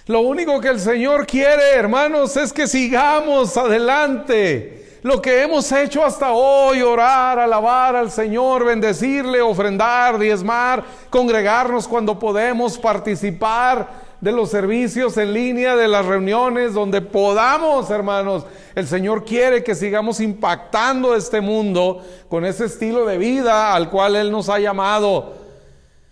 [0.07, 4.80] Lo único que el Señor quiere, hermanos, es que sigamos adelante.
[5.03, 12.19] Lo que hemos hecho hasta hoy, orar, alabar al Señor, bendecirle, ofrendar, diezmar, congregarnos cuando
[12.19, 18.45] podemos, participar de los servicios en línea, de las reuniones, donde podamos, hermanos.
[18.75, 24.15] El Señor quiere que sigamos impactando este mundo con ese estilo de vida al cual
[24.15, 25.33] Él nos ha llamado.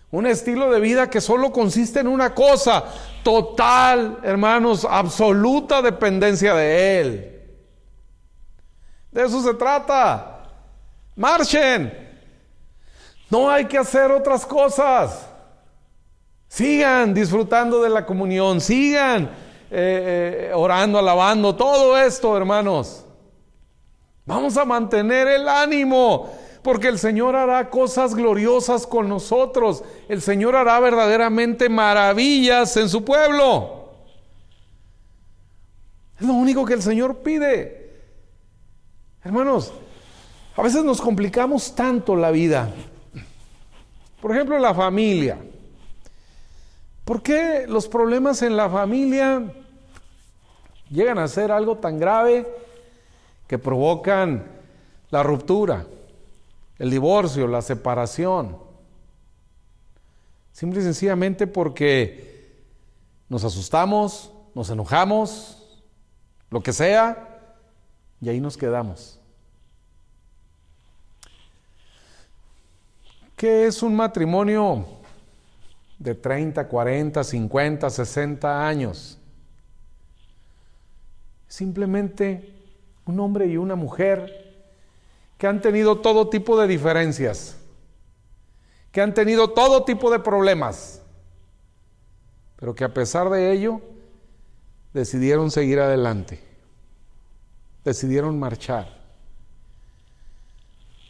[0.10, 2.86] Un estilo de vida que solo consiste en una cosa,
[3.22, 7.39] total, hermanos, absoluta dependencia de Él.
[9.20, 10.46] De eso se trata.
[11.18, 11.92] Marchen.
[13.30, 15.28] No hay que hacer otras cosas.
[16.48, 19.26] Sigan disfrutando de la comunión, sigan
[19.70, 23.04] eh, eh, orando, alabando, todo esto, hermanos.
[24.26, 26.32] Vamos a mantener el ánimo,
[26.64, 29.84] porque el Señor hará cosas gloriosas con nosotros.
[30.08, 33.96] El Señor hará verdaderamente maravillas en su pueblo.
[36.18, 37.79] Es lo único que el Señor pide.
[39.24, 39.74] Hermanos,
[40.56, 42.74] a veces nos complicamos tanto la vida.
[44.22, 45.38] Por ejemplo, la familia.
[47.04, 49.52] ¿Por qué los problemas en la familia
[50.90, 52.48] llegan a ser algo tan grave
[53.48, 54.46] que provocan
[55.10, 55.86] la ruptura,
[56.78, 58.58] el divorcio, la separación?
[60.52, 62.64] Simple y sencillamente porque
[63.28, 65.84] nos asustamos, nos enojamos,
[66.50, 67.29] lo que sea,
[68.22, 69.20] y ahí nos quedamos.
[73.36, 75.00] ¿Qué es un matrimonio?
[76.00, 79.18] de 30, 40, 50, 60 años.
[81.48, 82.56] Simplemente
[83.06, 84.48] un hombre y una mujer
[85.38, 87.58] que han tenido todo tipo de diferencias,
[88.92, 91.02] que han tenido todo tipo de problemas,
[92.56, 93.82] pero que a pesar de ello
[94.94, 96.42] decidieron seguir adelante,
[97.90, 99.00] decidieron marchar.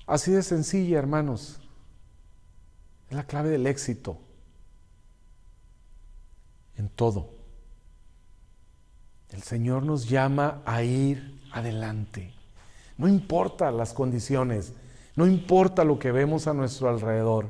[0.08, 1.60] Así de sencilla, hermanos,
[3.10, 4.20] es la clave del éxito
[6.78, 7.32] en todo.
[9.30, 12.34] El Señor nos llama a ir adelante.
[12.98, 14.74] No importa las condiciones,
[15.16, 17.50] no importa lo que vemos a nuestro alrededor.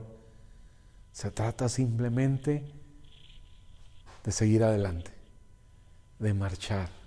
[1.12, 2.66] Se trata simplemente
[4.24, 5.12] de seguir adelante,
[6.18, 6.99] de marchar,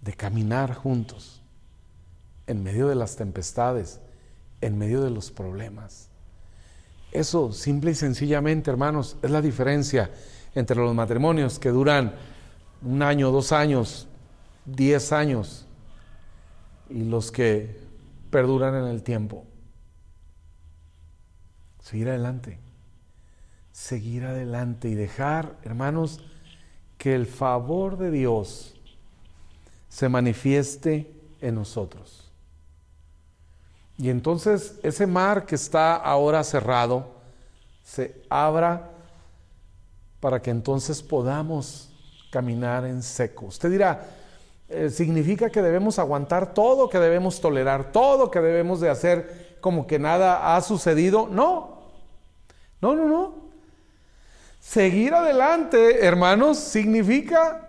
[0.00, 1.42] de caminar juntos
[2.46, 4.00] en medio de las tempestades,
[4.60, 6.08] en medio de los problemas.
[7.12, 10.10] Eso, simple y sencillamente, hermanos, es la diferencia
[10.54, 12.14] entre los matrimonios que duran
[12.82, 14.08] un año, dos años,
[14.64, 15.66] diez años
[16.90, 17.80] y los que
[18.30, 19.46] perduran en el tiempo.
[21.80, 22.58] Seguir adelante,
[23.72, 26.20] seguir adelante y dejar, hermanos,
[26.98, 28.77] que el favor de Dios
[29.88, 31.10] se manifieste
[31.40, 32.30] en nosotros.
[33.96, 37.16] Y entonces ese mar que está ahora cerrado
[37.82, 38.90] se abra
[40.20, 41.90] para que entonces podamos
[42.30, 43.46] caminar en seco.
[43.46, 44.06] Usted dirá,
[44.68, 49.86] eh, ¿significa que debemos aguantar todo, que debemos tolerar todo, que debemos de hacer como
[49.86, 51.26] que nada ha sucedido?
[51.26, 51.78] No,
[52.80, 53.34] no, no, no.
[54.60, 57.67] Seguir adelante, hermanos, significa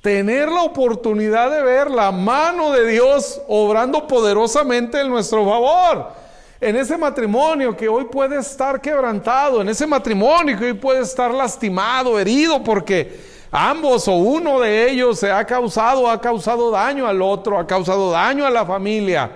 [0.00, 6.12] tener la oportunidad de ver la mano de Dios obrando poderosamente en nuestro favor.
[6.60, 11.32] En ese matrimonio que hoy puede estar quebrantado, en ese matrimonio que hoy puede estar
[11.32, 13.20] lastimado, herido, porque
[13.50, 18.10] ambos o uno de ellos se ha causado, ha causado daño al otro, ha causado
[18.10, 19.30] daño a la familia.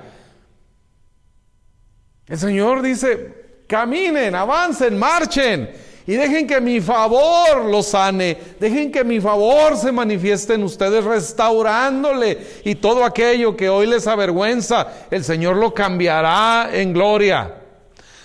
[2.27, 5.71] El Señor dice, caminen, avancen, marchen
[6.07, 11.03] y dejen que mi favor los sane, dejen que mi favor se manifieste en ustedes
[11.03, 17.55] restaurándole y todo aquello que hoy les avergüenza, el Señor lo cambiará en gloria.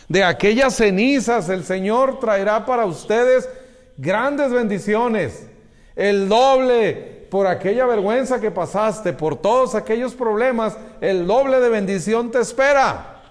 [0.10, 3.48] De aquellas cenizas el Señor traerá para ustedes
[3.96, 5.48] grandes bendiciones,
[5.96, 12.32] el doble por aquella vergüenza que pasaste, por todos aquellos problemas, el doble de bendición
[12.32, 13.22] te espera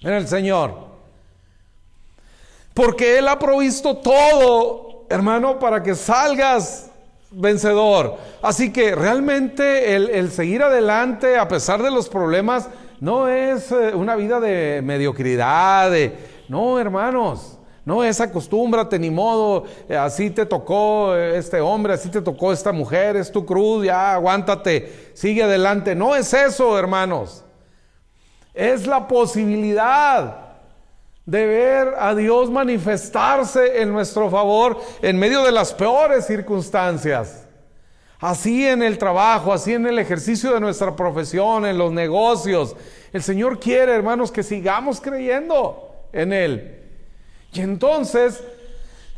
[0.00, 0.83] en el Señor.
[2.74, 6.90] Porque Él ha provisto todo, hermano, para que salgas
[7.30, 8.16] vencedor.
[8.42, 12.68] Así que realmente el, seguir adelante a pesar de los problemas
[13.00, 15.92] no es eh, una vida de mediocridad,
[16.48, 17.58] no, hermanos.
[17.84, 22.72] No es acostúmbrate ni modo, eh, así te tocó este hombre, así te tocó esta
[22.72, 25.94] mujer, es tu cruz, ya aguántate, sigue adelante.
[25.94, 27.44] No es eso, hermanos.
[28.54, 30.43] Es la posibilidad
[31.26, 37.46] de ver a Dios manifestarse en nuestro favor en medio de las peores circunstancias.
[38.20, 42.76] Así en el trabajo, así en el ejercicio de nuestra profesión, en los negocios.
[43.12, 46.80] El Señor quiere, hermanos, que sigamos creyendo en Él.
[47.52, 48.42] Y entonces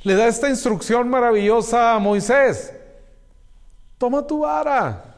[0.02, 2.72] le da esta instrucción maravillosa a Moisés.
[3.98, 5.14] Toma tu vara.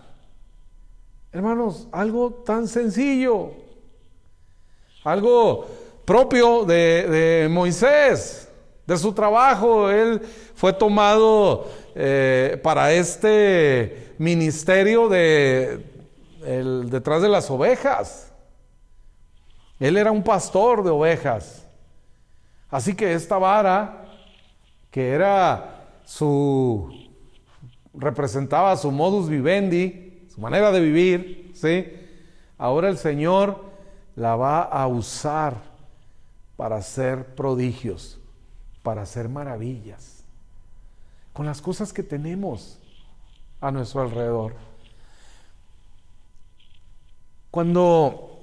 [1.32, 3.52] Hermanos, algo tan sencillo.
[5.04, 5.66] Algo
[6.08, 8.48] propio de, Moisés,
[8.86, 9.90] de su trabajo.
[9.90, 10.22] Él
[10.54, 15.84] fue tomado eh, para este ministerio de
[16.86, 18.32] detrás de las ovejas.
[19.78, 21.66] Él era un pastor de ovejas.
[22.70, 24.06] Así que esta vara,
[24.90, 26.90] que era su,
[27.92, 31.86] representaba su modus vivendi, su manera de vivir, ¿sí?
[32.56, 33.62] Ahora el Señor
[34.16, 35.68] la va a usar
[36.58, 38.18] para hacer prodigios,
[38.82, 40.24] para hacer maravillas,
[41.32, 42.80] con las cosas que tenemos
[43.60, 44.54] a nuestro alrededor.
[47.52, 48.40] Cuando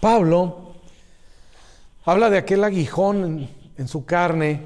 [0.00, 0.74] Pablo
[2.04, 4.62] habla de aquel aguijón en, su carne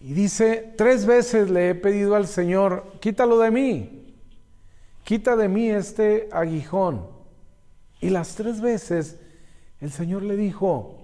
[0.00, 4.14] y dice, tres veces le he pedido al Señor, quítalo de mí,
[5.02, 7.04] quita de mí este aguijón.
[8.00, 9.18] Y las tres veces
[9.80, 10.97] el Señor le dijo,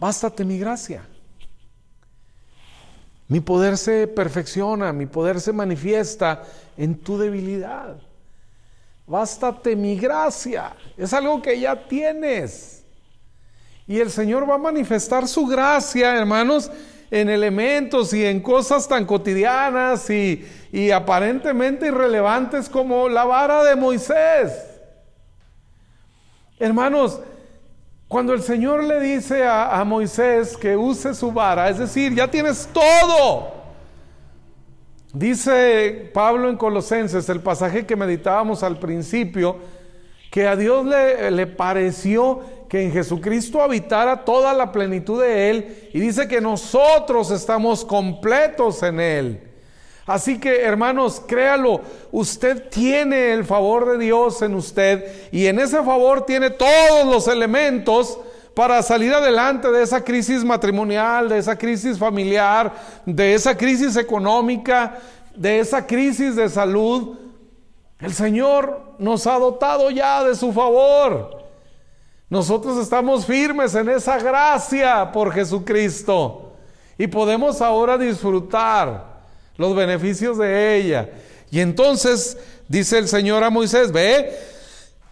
[0.00, 1.06] Bástate mi gracia.
[3.28, 6.42] Mi poder se perfecciona, mi poder se manifiesta
[6.76, 7.96] en tu debilidad.
[9.06, 10.74] Bástate mi gracia.
[10.96, 12.82] Es algo que ya tienes.
[13.86, 16.70] Y el Señor va a manifestar su gracia, hermanos,
[17.10, 24.52] en elementos y en cosas tan cotidianas y, aparentemente irrelevantes como la vara de Moisés.
[26.58, 27.20] Hermanos,
[28.10, 32.68] cuando el Señor le dice a, Moisés que use su vara, es decir, ya tienes
[32.72, 33.52] todo.
[35.12, 39.58] Dice Pablo en Colosenses, el pasaje que meditábamos al principio,
[40.28, 45.90] que a Dios le, le, pareció que en Jesucristo habitara toda la plenitud de Él
[45.92, 49.49] y dice que nosotros estamos completos en Él.
[50.10, 55.80] Así que hermanos, créalo, usted tiene el favor de Dios en usted y en ese
[55.84, 58.18] favor tiene todos los elementos
[58.52, 62.74] para salir adelante de esa crisis matrimonial, de esa crisis familiar,
[63.06, 64.98] de esa crisis económica,
[65.36, 67.16] de esa crisis de salud.
[68.00, 71.44] El Señor nos ha dotado ya de su favor.
[72.28, 76.54] Nosotros estamos firmes en esa gracia por Jesucristo
[76.98, 79.19] y podemos ahora disfrutar
[79.60, 81.10] los beneficios de ella.
[81.50, 84.34] Y entonces dice el Señor a Moisés, ve,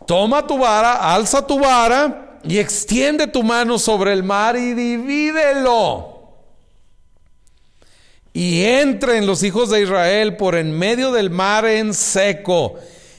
[0.07, 6.17] toma tu vara, alza tu vara y extiende tu mano sobre el mar y divídelo.
[8.33, 12.77] Y entren los hijos de Israel por en medio del mar en seco.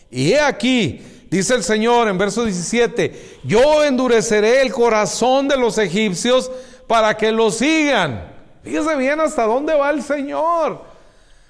[0.09, 0.99] Y he aquí,
[1.29, 6.49] dice el Señor en verso 17, yo endureceré el corazón de los egipcios
[6.87, 8.33] para que lo sigan.
[8.63, 10.88] Fíjese bien hasta dónde va el Señor.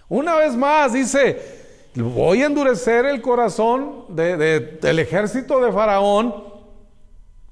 [0.09, 6.43] Una vez más dice, voy a endurecer el corazón del ejército de Faraón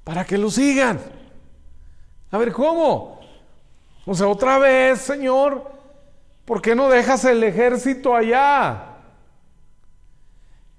[0.02, 1.00] para que lo sigan.
[2.32, 3.20] A ver, ¿cómo?
[4.04, 5.70] O sea, otra vez, Señor,
[6.44, 8.96] ¿por qué no dejas el ejército allá?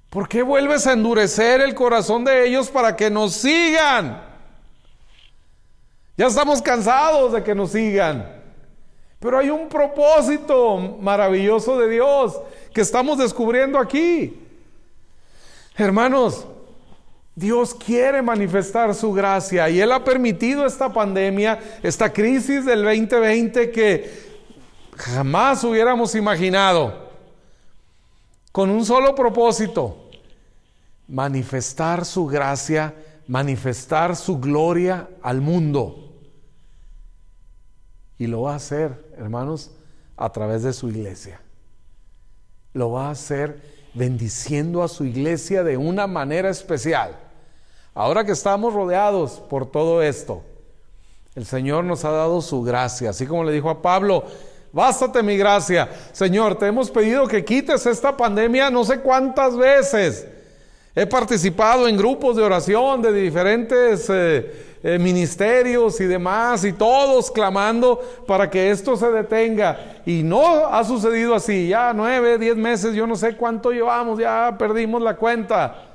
[0.09, 4.21] ¿Por qué vuelves a endurecer el corazón de ellos para que nos sigan?
[6.17, 8.38] Ya estamos cansados de que nos sigan.
[9.19, 12.39] Pero hay un propósito maravilloso de Dios
[12.73, 14.39] que estamos descubriendo aquí.
[15.75, 16.45] Hermanos,
[17.35, 23.71] Dios quiere manifestar su gracia y Él ha permitido esta pandemia, esta crisis del 2020
[23.71, 24.29] que
[24.97, 27.09] jamás hubiéramos imaginado,
[28.51, 30.09] con un solo propósito,
[31.07, 32.93] manifestar su gracia,
[33.27, 36.13] manifestar su gloria al mundo.
[38.17, 39.71] Y lo va a hacer, hermanos,
[40.17, 41.39] a través de su iglesia.
[42.73, 43.61] Lo va a hacer
[43.93, 47.17] bendiciendo a su iglesia de una manera especial.
[47.93, 50.43] Ahora que estamos rodeados por todo esto,
[51.35, 54.23] el Señor nos ha dado su gracia, así como le dijo a Pablo,
[54.71, 55.89] bástate mi gracia.
[56.11, 60.27] Señor, te hemos pedido que quites esta pandemia no sé cuántas veces.
[60.95, 67.29] He participado en grupos de oración de diferentes eh, eh, ministerios y demás, y todos
[67.29, 70.01] clamando para que esto se detenga.
[70.05, 71.67] Y no ha sucedido así.
[71.67, 75.89] Ya nueve, diez meses, yo no sé cuánto llevamos, ya perdimos la cuenta.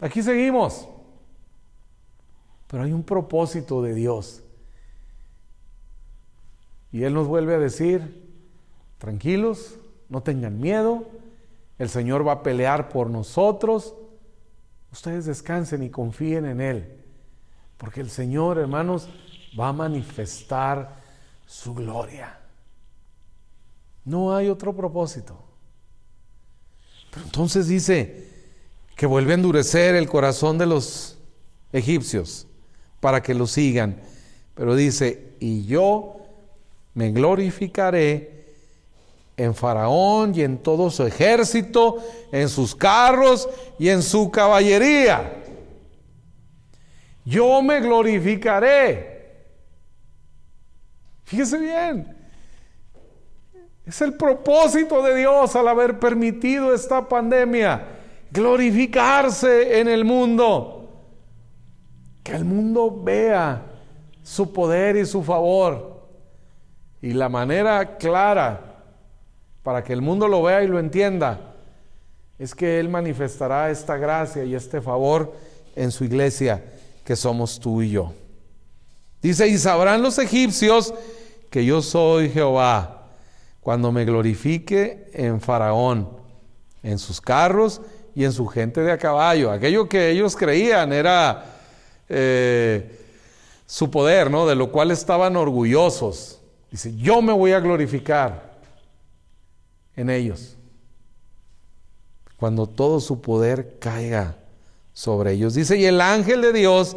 [0.00, 0.86] Aquí seguimos.
[2.68, 4.42] Pero hay un propósito de Dios.
[6.92, 8.28] Y Él nos vuelve a decir,
[8.98, 11.06] tranquilos, no tengan miedo,
[11.78, 13.94] el Señor va a pelear por nosotros,
[14.92, 16.88] Ustedes descansen y confíen en Él,
[17.76, 19.08] porque el Señor, hermanos,
[19.58, 20.96] va a manifestar
[21.46, 22.38] su gloria.
[24.04, 25.38] No hay otro propósito.
[27.10, 28.28] Pero entonces dice
[28.96, 31.18] que vuelve a endurecer el corazón de los
[31.72, 32.46] egipcios
[33.00, 34.00] para que lo sigan.
[34.54, 36.16] Pero dice, y yo
[36.94, 38.37] me glorificaré
[39.38, 41.98] en Faraón y en todo su ejército,
[42.32, 45.32] en sus carros y en su caballería.
[47.24, 49.46] Yo me glorificaré.
[51.24, 52.16] Fíjese bien.
[53.86, 57.86] Es el propósito de Dios al haber permitido esta pandemia.
[58.32, 60.90] Glorificarse en el mundo.
[62.24, 63.62] Que el mundo vea
[64.22, 66.08] su poder y su favor.
[67.00, 68.67] Y la manera clara
[69.68, 71.54] para que el mundo lo vea y lo entienda,
[72.38, 75.34] es que Él manifestará esta gracia y este favor
[75.76, 76.64] en su iglesia,
[77.04, 78.14] que somos tú y yo.
[79.20, 80.94] Dice, y sabrán los egipcios
[81.50, 83.08] que yo soy Jehová,
[83.60, 86.08] cuando me glorifique en Faraón,
[86.82, 87.82] en sus carros
[88.14, 89.50] y en su gente de a caballo.
[89.50, 91.44] Aquello que ellos creían era
[92.08, 92.90] eh,
[93.66, 94.46] su poder, ¿no?
[94.46, 96.40] De lo cual estaban orgullosos.
[96.70, 98.47] Dice, yo me voy a glorificar
[99.98, 100.56] en ellos.
[102.36, 104.36] Cuando todo su poder caiga
[104.92, 105.54] sobre ellos.
[105.54, 106.96] Dice, y el ángel de Dios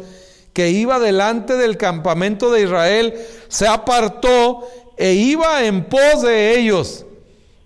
[0.52, 3.14] que iba delante del campamento de Israel
[3.48, 7.04] se apartó e iba en pos de ellos.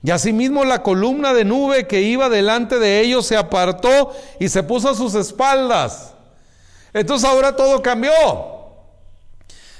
[0.03, 4.62] Y asimismo la columna de nube que iba delante de ellos se apartó y se
[4.62, 6.14] puso a sus espaldas.
[6.95, 8.56] Entonces ahora todo cambió.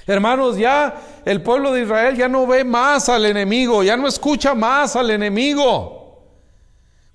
[0.07, 0.95] Hermanos, ya
[1.25, 5.11] el pueblo de Israel ya no ve más al enemigo, ya no escucha más al
[5.11, 5.97] enemigo.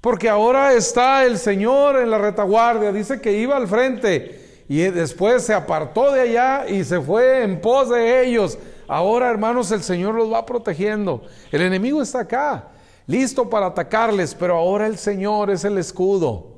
[0.02, 5.42] Porque ahora está el Señor en la retaguardia, dice que iba al frente y después
[5.44, 8.58] se apartó de allá y se fue en pos de ellos.
[8.86, 11.22] Ahora, hermanos, el Señor los va protegiendo.
[11.50, 12.68] El enemigo está acá,
[13.06, 16.52] listo para atacarles, pero ahora el Señor es el escudo.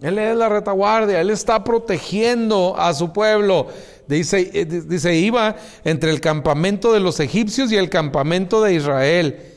[0.00, 3.68] Él es la retaguardia, Él está protegiendo a su pueblo.
[4.06, 9.52] Dice, eh, dice, iba entre el campamento de los egipcios y el campamento de Israel.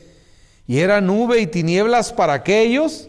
[0.66, 3.08] Y era nube y tinieblas para aquellos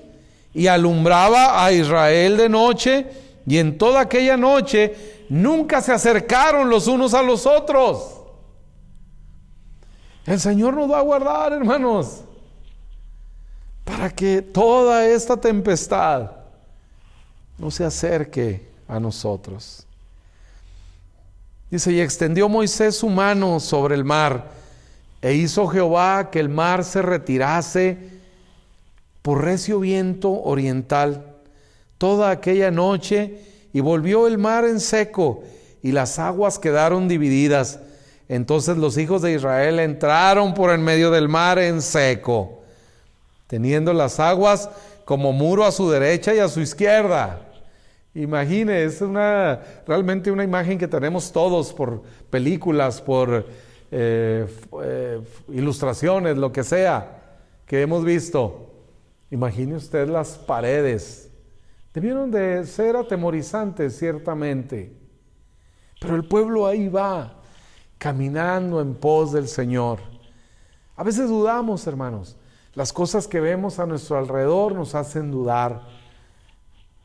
[0.53, 3.05] y alumbraba a Israel de noche.
[3.47, 4.93] Y en toda aquella noche
[5.29, 8.15] nunca se acercaron los unos a los otros.
[10.25, 12.21] El Señor nos va a guardar, hermanos,
[13.83, 16.31] para que toda esta tempestad
[17.57, 19.85] no se acerque a nosotros.
[21.71, 24.51] Dice, y extendió Moisés su mano sobre el mar,
[25.21, 27.97] e hizo Jehová que el mar se retirase
[29.21, 31.35] por recio viento oriental
[31.97, 33.41] toda aquella noche,
[33.71, 35.43] y volvió el mar en seco,
[35.83, 37.79] y las aguas quedaron divididas.
[38.27, 42.63] Entonces los hijos de Israel entraron por en medio del mar en seco,
[43.47, 44.69] teniendo las aguas
[45.05, 47.41] como muro a su derecha y a su izquierda.
[48.13, 53.45] Imagine, es una, realmente una imagen que tenemos todos por películas, por
[53.91, 54.47] eh,
[54.83, 57.19] eh, ilustraciones, lo que sea
[57.69, 58.73] que hemos visto.
[59.29, 61.29] Imagine usted las paredes.
[61.93, 64.97] Debieron de ser atemorizantes, ciertamente.
[66.01, 67.35] Pero el pueblo ahí va.
[67.99, 69.99] caminando en pos del Señor.
[70.95, 72.37] A veces dudamos, hermanos.
[72.73, 75.98] Las cosas que vemos a nuestro alrededor nos hacen dudar.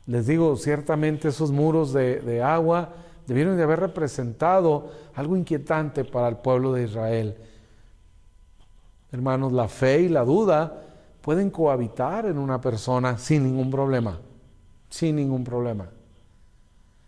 [0.07, 2.93] Les digo, ciertamente esos muros de, agua
[3.25, 7.35] debieron de haber representado algo inquietante para el pueblo de Israel.
[9.11, 10.81] Hermanos, la fe y la duda
[11.21, 14.19] pueden cohabitar en una persona sin ningún problema,
[14.89, 15.89] sin ningún problema.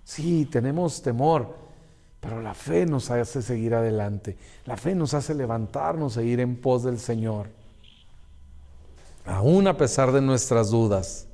[0.04, 1.54] Sí, tenemos temor,
[2.20, 4.38] pero la fe nos hace seguir adelante.
[4.66, 7.48] La fe nos hace levantarnos e ir en pos del Señor,
[9.26, 11.26] aún a pesar de nuestras dudas.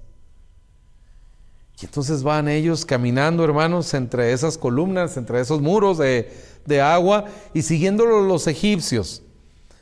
[1.82, 6.32] Y entonces van ellos caminando, hermanos, entre esas columnas, entre esos muros de,
[6.66, 9.22] de agua y siguiéndolo los egipcios.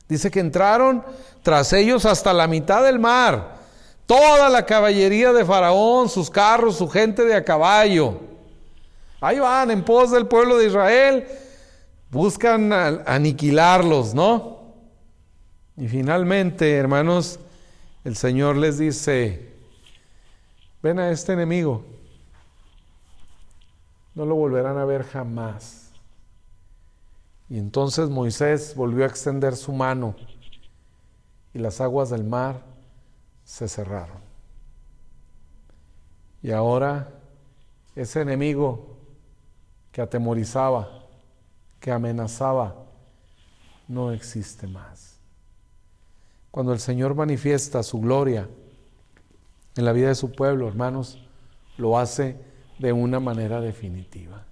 [0.08, 1.04] Dice que entraron
[1.44, 3.60] tras ellos hasta la mitad del mar.
[4.06, 8.20] Toda la caballería de Faraón, sus carros, su gente de a caballo.
[9.22, 11.28] Ahí van en pos del pueblo de Israel.
[12.10, 14.74] Buscan aniquilarlos, ¿no?
[15.78, 17.40] Y finalmente, hermanos,
[18.04, 19.51] el Señor les dice,
[20.82, 21.84] ven a este enemigo.
[24.14, 25.92] No lo volverán a ver jamás.
[27.50, 30.16] Y entonces Moisés volvió a extender su mano
[31.54, 32.62] y las aguas del mar
[33.44, 34.22] se cerraron.
[36.42, 37.10] Y ahora
[37.96, 38.98] ese enemigo
[39.92, 40.90] que atemorizaba,
[41.80, 42.76] que amenazaba,
[43.88, 45.18] no existe más.
[46.50, 48.48] Cuando el Señor manifiesta su gloria
[49.76, 51.22] en la vida de su pueblo, hermanos,
[51.78, 52.38] lo hace
[52.80, 54.46] de una manera definitiva.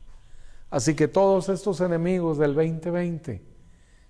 [0.69, 3.41] Así que todos estos enemigos del 2020,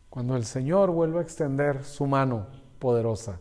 [0.10, 2.48] cuando el Señor vuelva a extender su mano
[2.80, 3.40] poderosa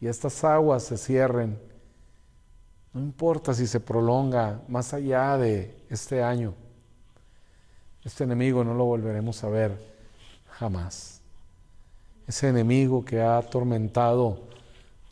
[0.00, 1.58] y estas aguas se cierren,
[2.92, 6.54] no importa si se prolonga más allá de este año,
[8.04, 9.78] este enemigo no lo volveremos a ver
[10.50, 11.20] jamás.
[12.26, 14.51] Ese enemigo que ha atormentado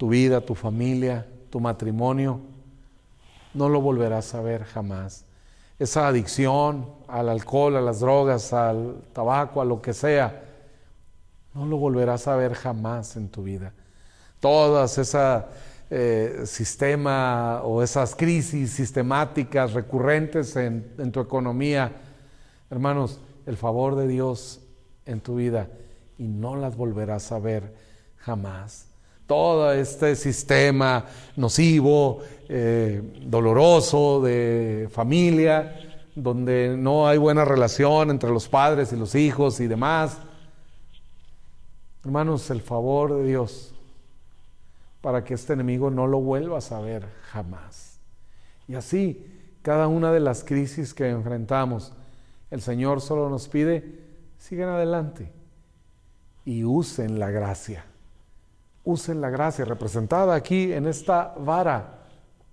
[0.00, 2.40] tu vida, tu familia, tu matrimonio,
[3.52, 5.26] no lo volverás a ver jamás
[5.80, 10.44] esa adicción al alcohol, a las drogas, al tabaco, a lo que sea,
[11.54, 13.72] no lo volverás a ver jamás en tu vida.
[14.40, 15.42] Todas ese
[15.88, 21.92] eh, sistema o esas crisis sistemáticas recurrentes en, en tu economía,
[22.68, 24.60] hermanos, el favor de Dios
[25.06, 25.68] en tu vida
[26.18, 27.74] y no las volverás a ver
[28.18, 28.89] jamás.
[29.30, 31.06] Todo este sistema
[31.36, 32.18] nocivo,
[32.48, 35.78] eh, doloroso de familia,
[36.16, 40.18] donde no hay buena relación entre los padres y los hijos y demás.
[42.04, 43.72] Hermanos, el favor de Dios
[45.00, 48.00] para que este enemigo no lo vuelvas a ver jamás.
[48.66, 51.92] Y así, cada una de las crisis que enfrentamos,
[52.50, 53.94] el Señor solo nos pide,
[54.38, 55.30] sigan adelante
[56.44, 57.84] y usen la gracia.
[58.84, 61.98] Usen la gracia representada aquí en esta vara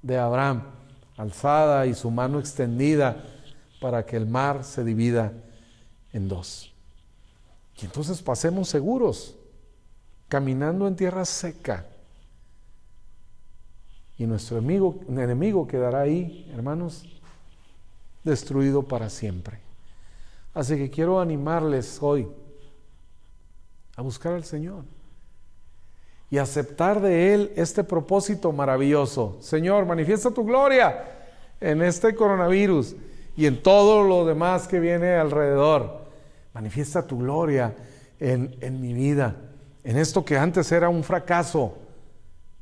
[0.01, 0.63] de Abraham,
[1.15, 3.23] alzada y su mano extendida
[3.80, 5.34] para que el mar se divida
[6.11, 6.73] en dos.
[7.82, 9.36] Y entonces pasemos seguros,
[10.28, 11.86] caminando en tierra seca.
[14.17, 17.05] Y nuestro enemigo, quedará ahí, hermanos,
[18.23, 19.59] destruido para siempre.
[20.53, 22.28] Así que quiero animarles hoy
[23.95, 24.97] a buscar al Señor
[26.30, 29.38] y aceptar de Él este propósito maravilloso.
[29.39, 31.03] Señor, manifiesta tu gloria
[31.61, 32.95] en este coronavirus
[33.36, 36.01] y en todo lo demás que viene alrededor.
[36.53, 37.75] Manifiesta tu gloria
[38.19, 39.36] en, en mi vida,
[39.84, 41.78] en esto que antes era un fracaso.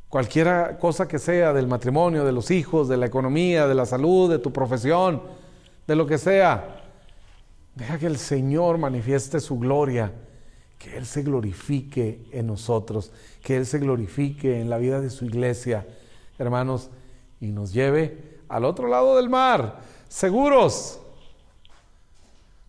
[0.10, 4.30] Cualquiera cosa que sea del matrimonio, de los hijos, de la economía, de la salud,
[4.30, 5.24] de tu profesión,
[5.88, 6.84] de lo que sea.
[7.74, 10.12] Deja que el Señor manifieste su gloria
[10.78, 13.12] que Él se glorifique en nosotros,
[13.42, 15.86] que Él se glorifique en la vida de su iglesia,
[16.38, 16.90] hermanos,
[17.40, 21.00] y nos lleve al otro lado del mar, seguros,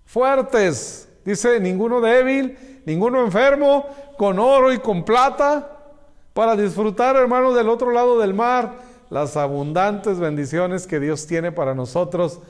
[0.04, 3.86] fuertes, dice, ninguno débil, ninguno enfermo,
[4.16, 5.72] con oro y con plata,
[6.32, 8.74] para disfrutar, hermanos, del otro lado del mar,
[9.10, 12.40] las abundantes bendiciones que Dios tiene para nosotros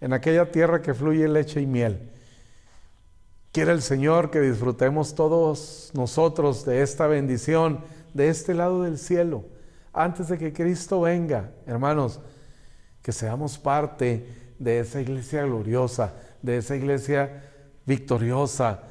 [0.00, 2.10] en aquella tierra que fluye leche y miel.
[3.58, 7.80] Quiere el Señor que disfrutemos todos nosotros de esta bendición,
[8.14, 9.46] de este lado del cielo,
[9.92, 12.20] antes de que Cristo venga, hermanos,
[13.02, 17.50] que seamos parte de esa iglesia gloriosa, de esa iglesia
[17.84, 18.84] victoriosa,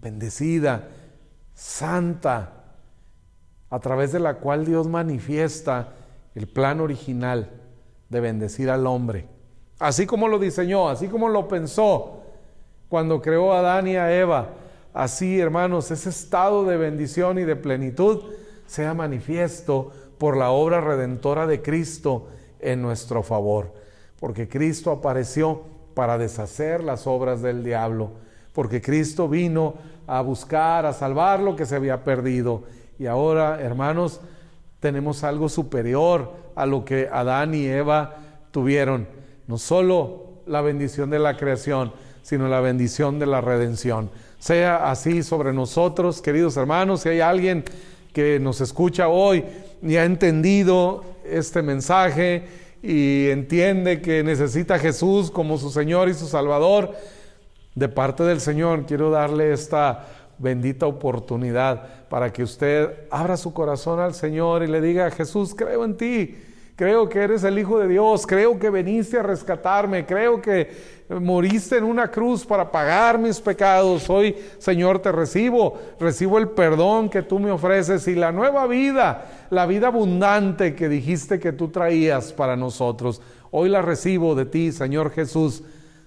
[0.00, 0.88] bendecida,
[1.52, 2.64] santa,
[3.68, 5.92] a través de la cual Dios manifiesta
[6.34, 7.50] el plan original
[8.08, 9.28] de bendecir al hombre,
[9.78, 12.23] así como lo diseñó, así como lo pensó
[12.94, 14.50] cuando creó a Adán y a Eva.
[14.92, 18.22] Así, hermanos, ese estado de bendición y de plenitud
[18.68, 22.28] sea manifiesto por la obra redentora de Cristo
[22.60, 23.72] en nuestro favor.
[24.20, 25.62] Porque Cristo apareció
[25.94, 28.12] para deshacer las obras del diablo.
[28.52, 29.74] Porque Cristo vino
[30.06, 32.62] a buscar, a salvar lo que se había perdido.
[32.96, 34.20] Y ahora, hermanos,
[34.78, 38.14] tenemos algo superior a lo que Adán y Eva
[38.52, 39.08] tuvieron.
[39.48, 41.92] No solo la bendición de la creación,
[42.24, 44.10] sino la bendición de la redención.
[44.38, 47.64] Sea así sobre nosotros, queridos hermanos, si hay alguien
[48.14, 49.44] que nos escucha hoy
[49.82, 52.44] y ha entendido este mensaje
[52.82, 56.94] y entiende que necesita a Jesús como su Señor y su Salvador,
[57.74, 60.06] de parte del Señor quiero darle esta
[60.38, 65.84] bendita oportunidad para que usted abra su corazón al Señor y le diga, Jesús, creo
[65.84, 66.36] en ti,
[66.76, 71.76] creo que eres el Hijo de Dios, creo que viniste a rescatarme, creo que moriste
[71.76, 74.08] en una cruz para pagar mis pecados.
[74.08, 79.46] Hoy, Señor, te recibo, recibo el perdón que tú me ofreces y la nueva vida,
[79.50, 83.20] la vida abundante que dijiste que tú traías para nosotros.
[83.50, 85.62] Hoy la recibo de ti, Señor Jesús.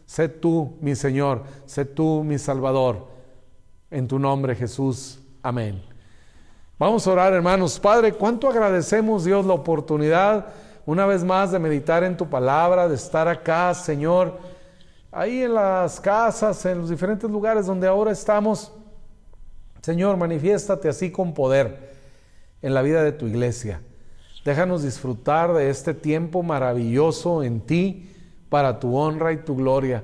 [0.06, 3.08] Sé tú mi Señor, sé tú mi Salvador.
[3.92, 5.20] En tu nombre, Jesús.
[5.44, 5.97] Amén.
[6.80, 7.80] Vamos a orar, hermanos.
[7.80, 10.46] Padre, cuánto agradecemos, Dios, la oportunidad
[10.86, 14.38] una vez más de meditar en tu palabra, de estar acá, Señor,
[15.12, 18.72] ahí en las casas, en los diferentes lugares donde ahora estamos.
[19.82, 21.96] Señor, manifiéstate así con poder
[22.62, 23.82] en la vida de tu iglesia.
[24.46, 28.16] Déjanos disfrutar de este tiempo maravilloso en ti
[28.50, 30.04] para tu honra y tu gloria.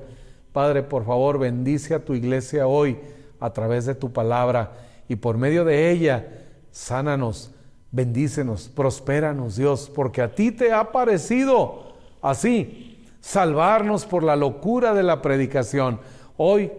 [0.52, 2.98] Padre, por favor, bendice a tu iglesia hoy
[3.38, 4.72] a través de tu palabra
[5.08, 6.43] y por medio de ella,
[6.74, 7.52] sánanos,
[7.92, 15.04] bendícenos, prospéranos, Dios, porque a ti te ha parecido así, salvarnos por la locura de
[15.04, 16.00] la predicación.
[16.36, 16.72] Hoy,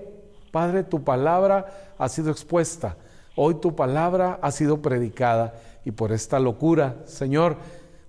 [0.51, 2.97] Padre, tu palabra ha sido expuesta,
[3.37, 5.53] hoy tu palabra ha sido predicada
[5.85, 7.55] y por esta locura, Señor,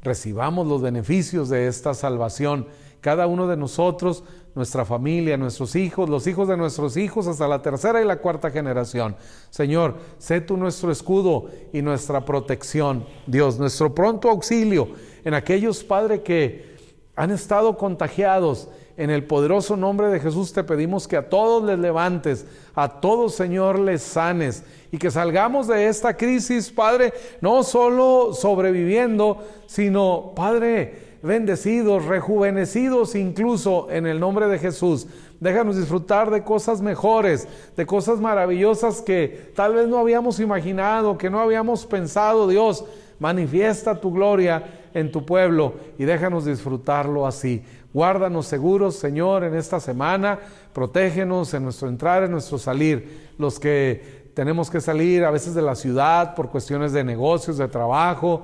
[0.03, 2.66] recibamos los beneficios de esta salvación
[3.01, 4.24] cada uno de nosotros,
[4.57, 8.50] nuestra familia, nuestros hijos, los hijos de nuestros hijos, hasta la tercera y la cuarta
[8.50, 9.14] generación.
[9.50, 14.88] Señor, sé tú nuestro escudo y nuestra protección, Dios, nuestro pronto auxilio
[15.24, 16.74] en aquellos, Padre, que
[17.14, 18.68] han estado contagiados.
[18.96, 23.34] En el poderoso nombre de Jesús te pedimos que a todos les levantes, a todos,
[23.34, 31.05] Señor, les sanes y que salgamos de esta crisis, Padre, no solo sobreviviendo, sino, Padre,
[31.27, 35.07] bendecidos, rejuvenecidos incluso en el nombre de Jesús.
[35.41, 37.47] Déjanos disfrutar de cosas mejores,
[37.77, 42.49] de cosas maravillosas que tal vez no habíamos imaginado, que no habíamos pensado.
[42.49, 42.85] Dios,
[43.18, 44.64] manifiesta tu gloria
[44.95, 47.62] en tu pueblo y déjanos disfrutarlo así.
[47.93, 50.39] Guárdanos seguros, Señor, en esta semana.
[50.72, 53.31] Protégenos en nuestro entrar, en nuestro salir.
[53.39, 57.68] Los que tenemos que salir a veces de la ciudad por cuestiones de negocios, de
[57.68, 58.43] trabajo,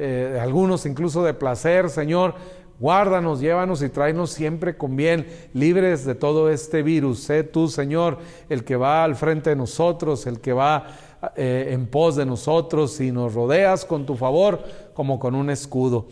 [0.00, 2.34] eh, algunos incluso de placer, Señor.
[2.78, 7.20] Guárdanos, llévanos y tráenos siempre con bien, libres de todo este virus.
[7.20, 8.16] Sé tú, Señor,
[8.48, 10.86] el que va al frente de nosotros, el que va
[11.36, 16.06] eh, en pos de nosotros y nos rodeas con tu favor como con un escudo.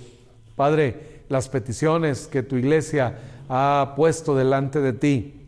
[0.54, 3.16] Padre, las peticiones que tu iglesia
[3.48, 5.46] ha puesto delante de ti,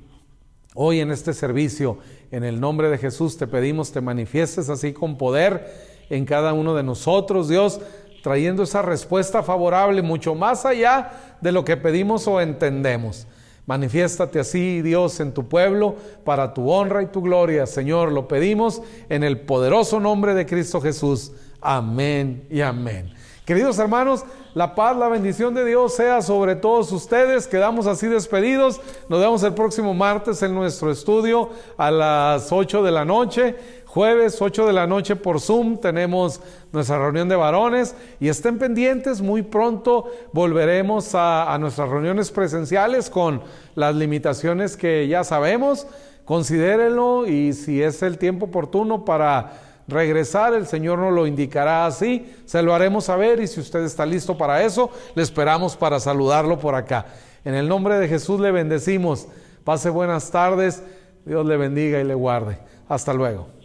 [0.75, 1.99] hoy en este servicio,
[2.31, 6.75] en el nombre de Jesús te pedimos, te manifiestes así con poder en cada uno
[6.75, 7.81] de nosotros, Dios
[8.23, 13.27] trayendo esa respuesta favorable mucho más allá de lo que pedimos o entendemos.
[13.67, 15.95] Manifiéstate así, Dios, en tu pueblo,
[16.25, 17.67] para tu honra y tu gloria.
[17.67, 21.33] Señor, lo pedimos en el poderoso nombre de Cristo Jesús.
[21.61, 23.13] Amén y amén.
[23.45, 27.47] Queridos hermanos, la paz, la bendición de Dios sea sobre todos ustedes.
[27.47, 28.81] Quedamos así despedidos.
[29.09, 33.57] Nos vemos el próximo martes en nuestro estudio a las 8 de la noche.
[33.93, 39.21] Jueves 8 de la noche por Zoom tenemos nuestra reunión de varones y estén pendientes,
[39.21, 43.43] muy pronto volveremos a, nuestras reuniones presenciales con
[43.75, 45.89] las limitaciones que ya sabemos.
[46.25, 49.55] Considérenlo y si es el tiempo oportuno para
[49.89, 54.07] regresar, el Señor nos lo indicará así, se lo haremos saber y si usted está
[54.07, 57.07] listo para eso, le esperamos para saludarlo por acá.
[57.45, 59.27] En el nombre de Jesús le bendecimos.
[59.65, 60.81] Pase buenas tardes,
[61.27, 62.57] Dios le bendiga y le guarde.
[62.89, 63.60] Hasta luego.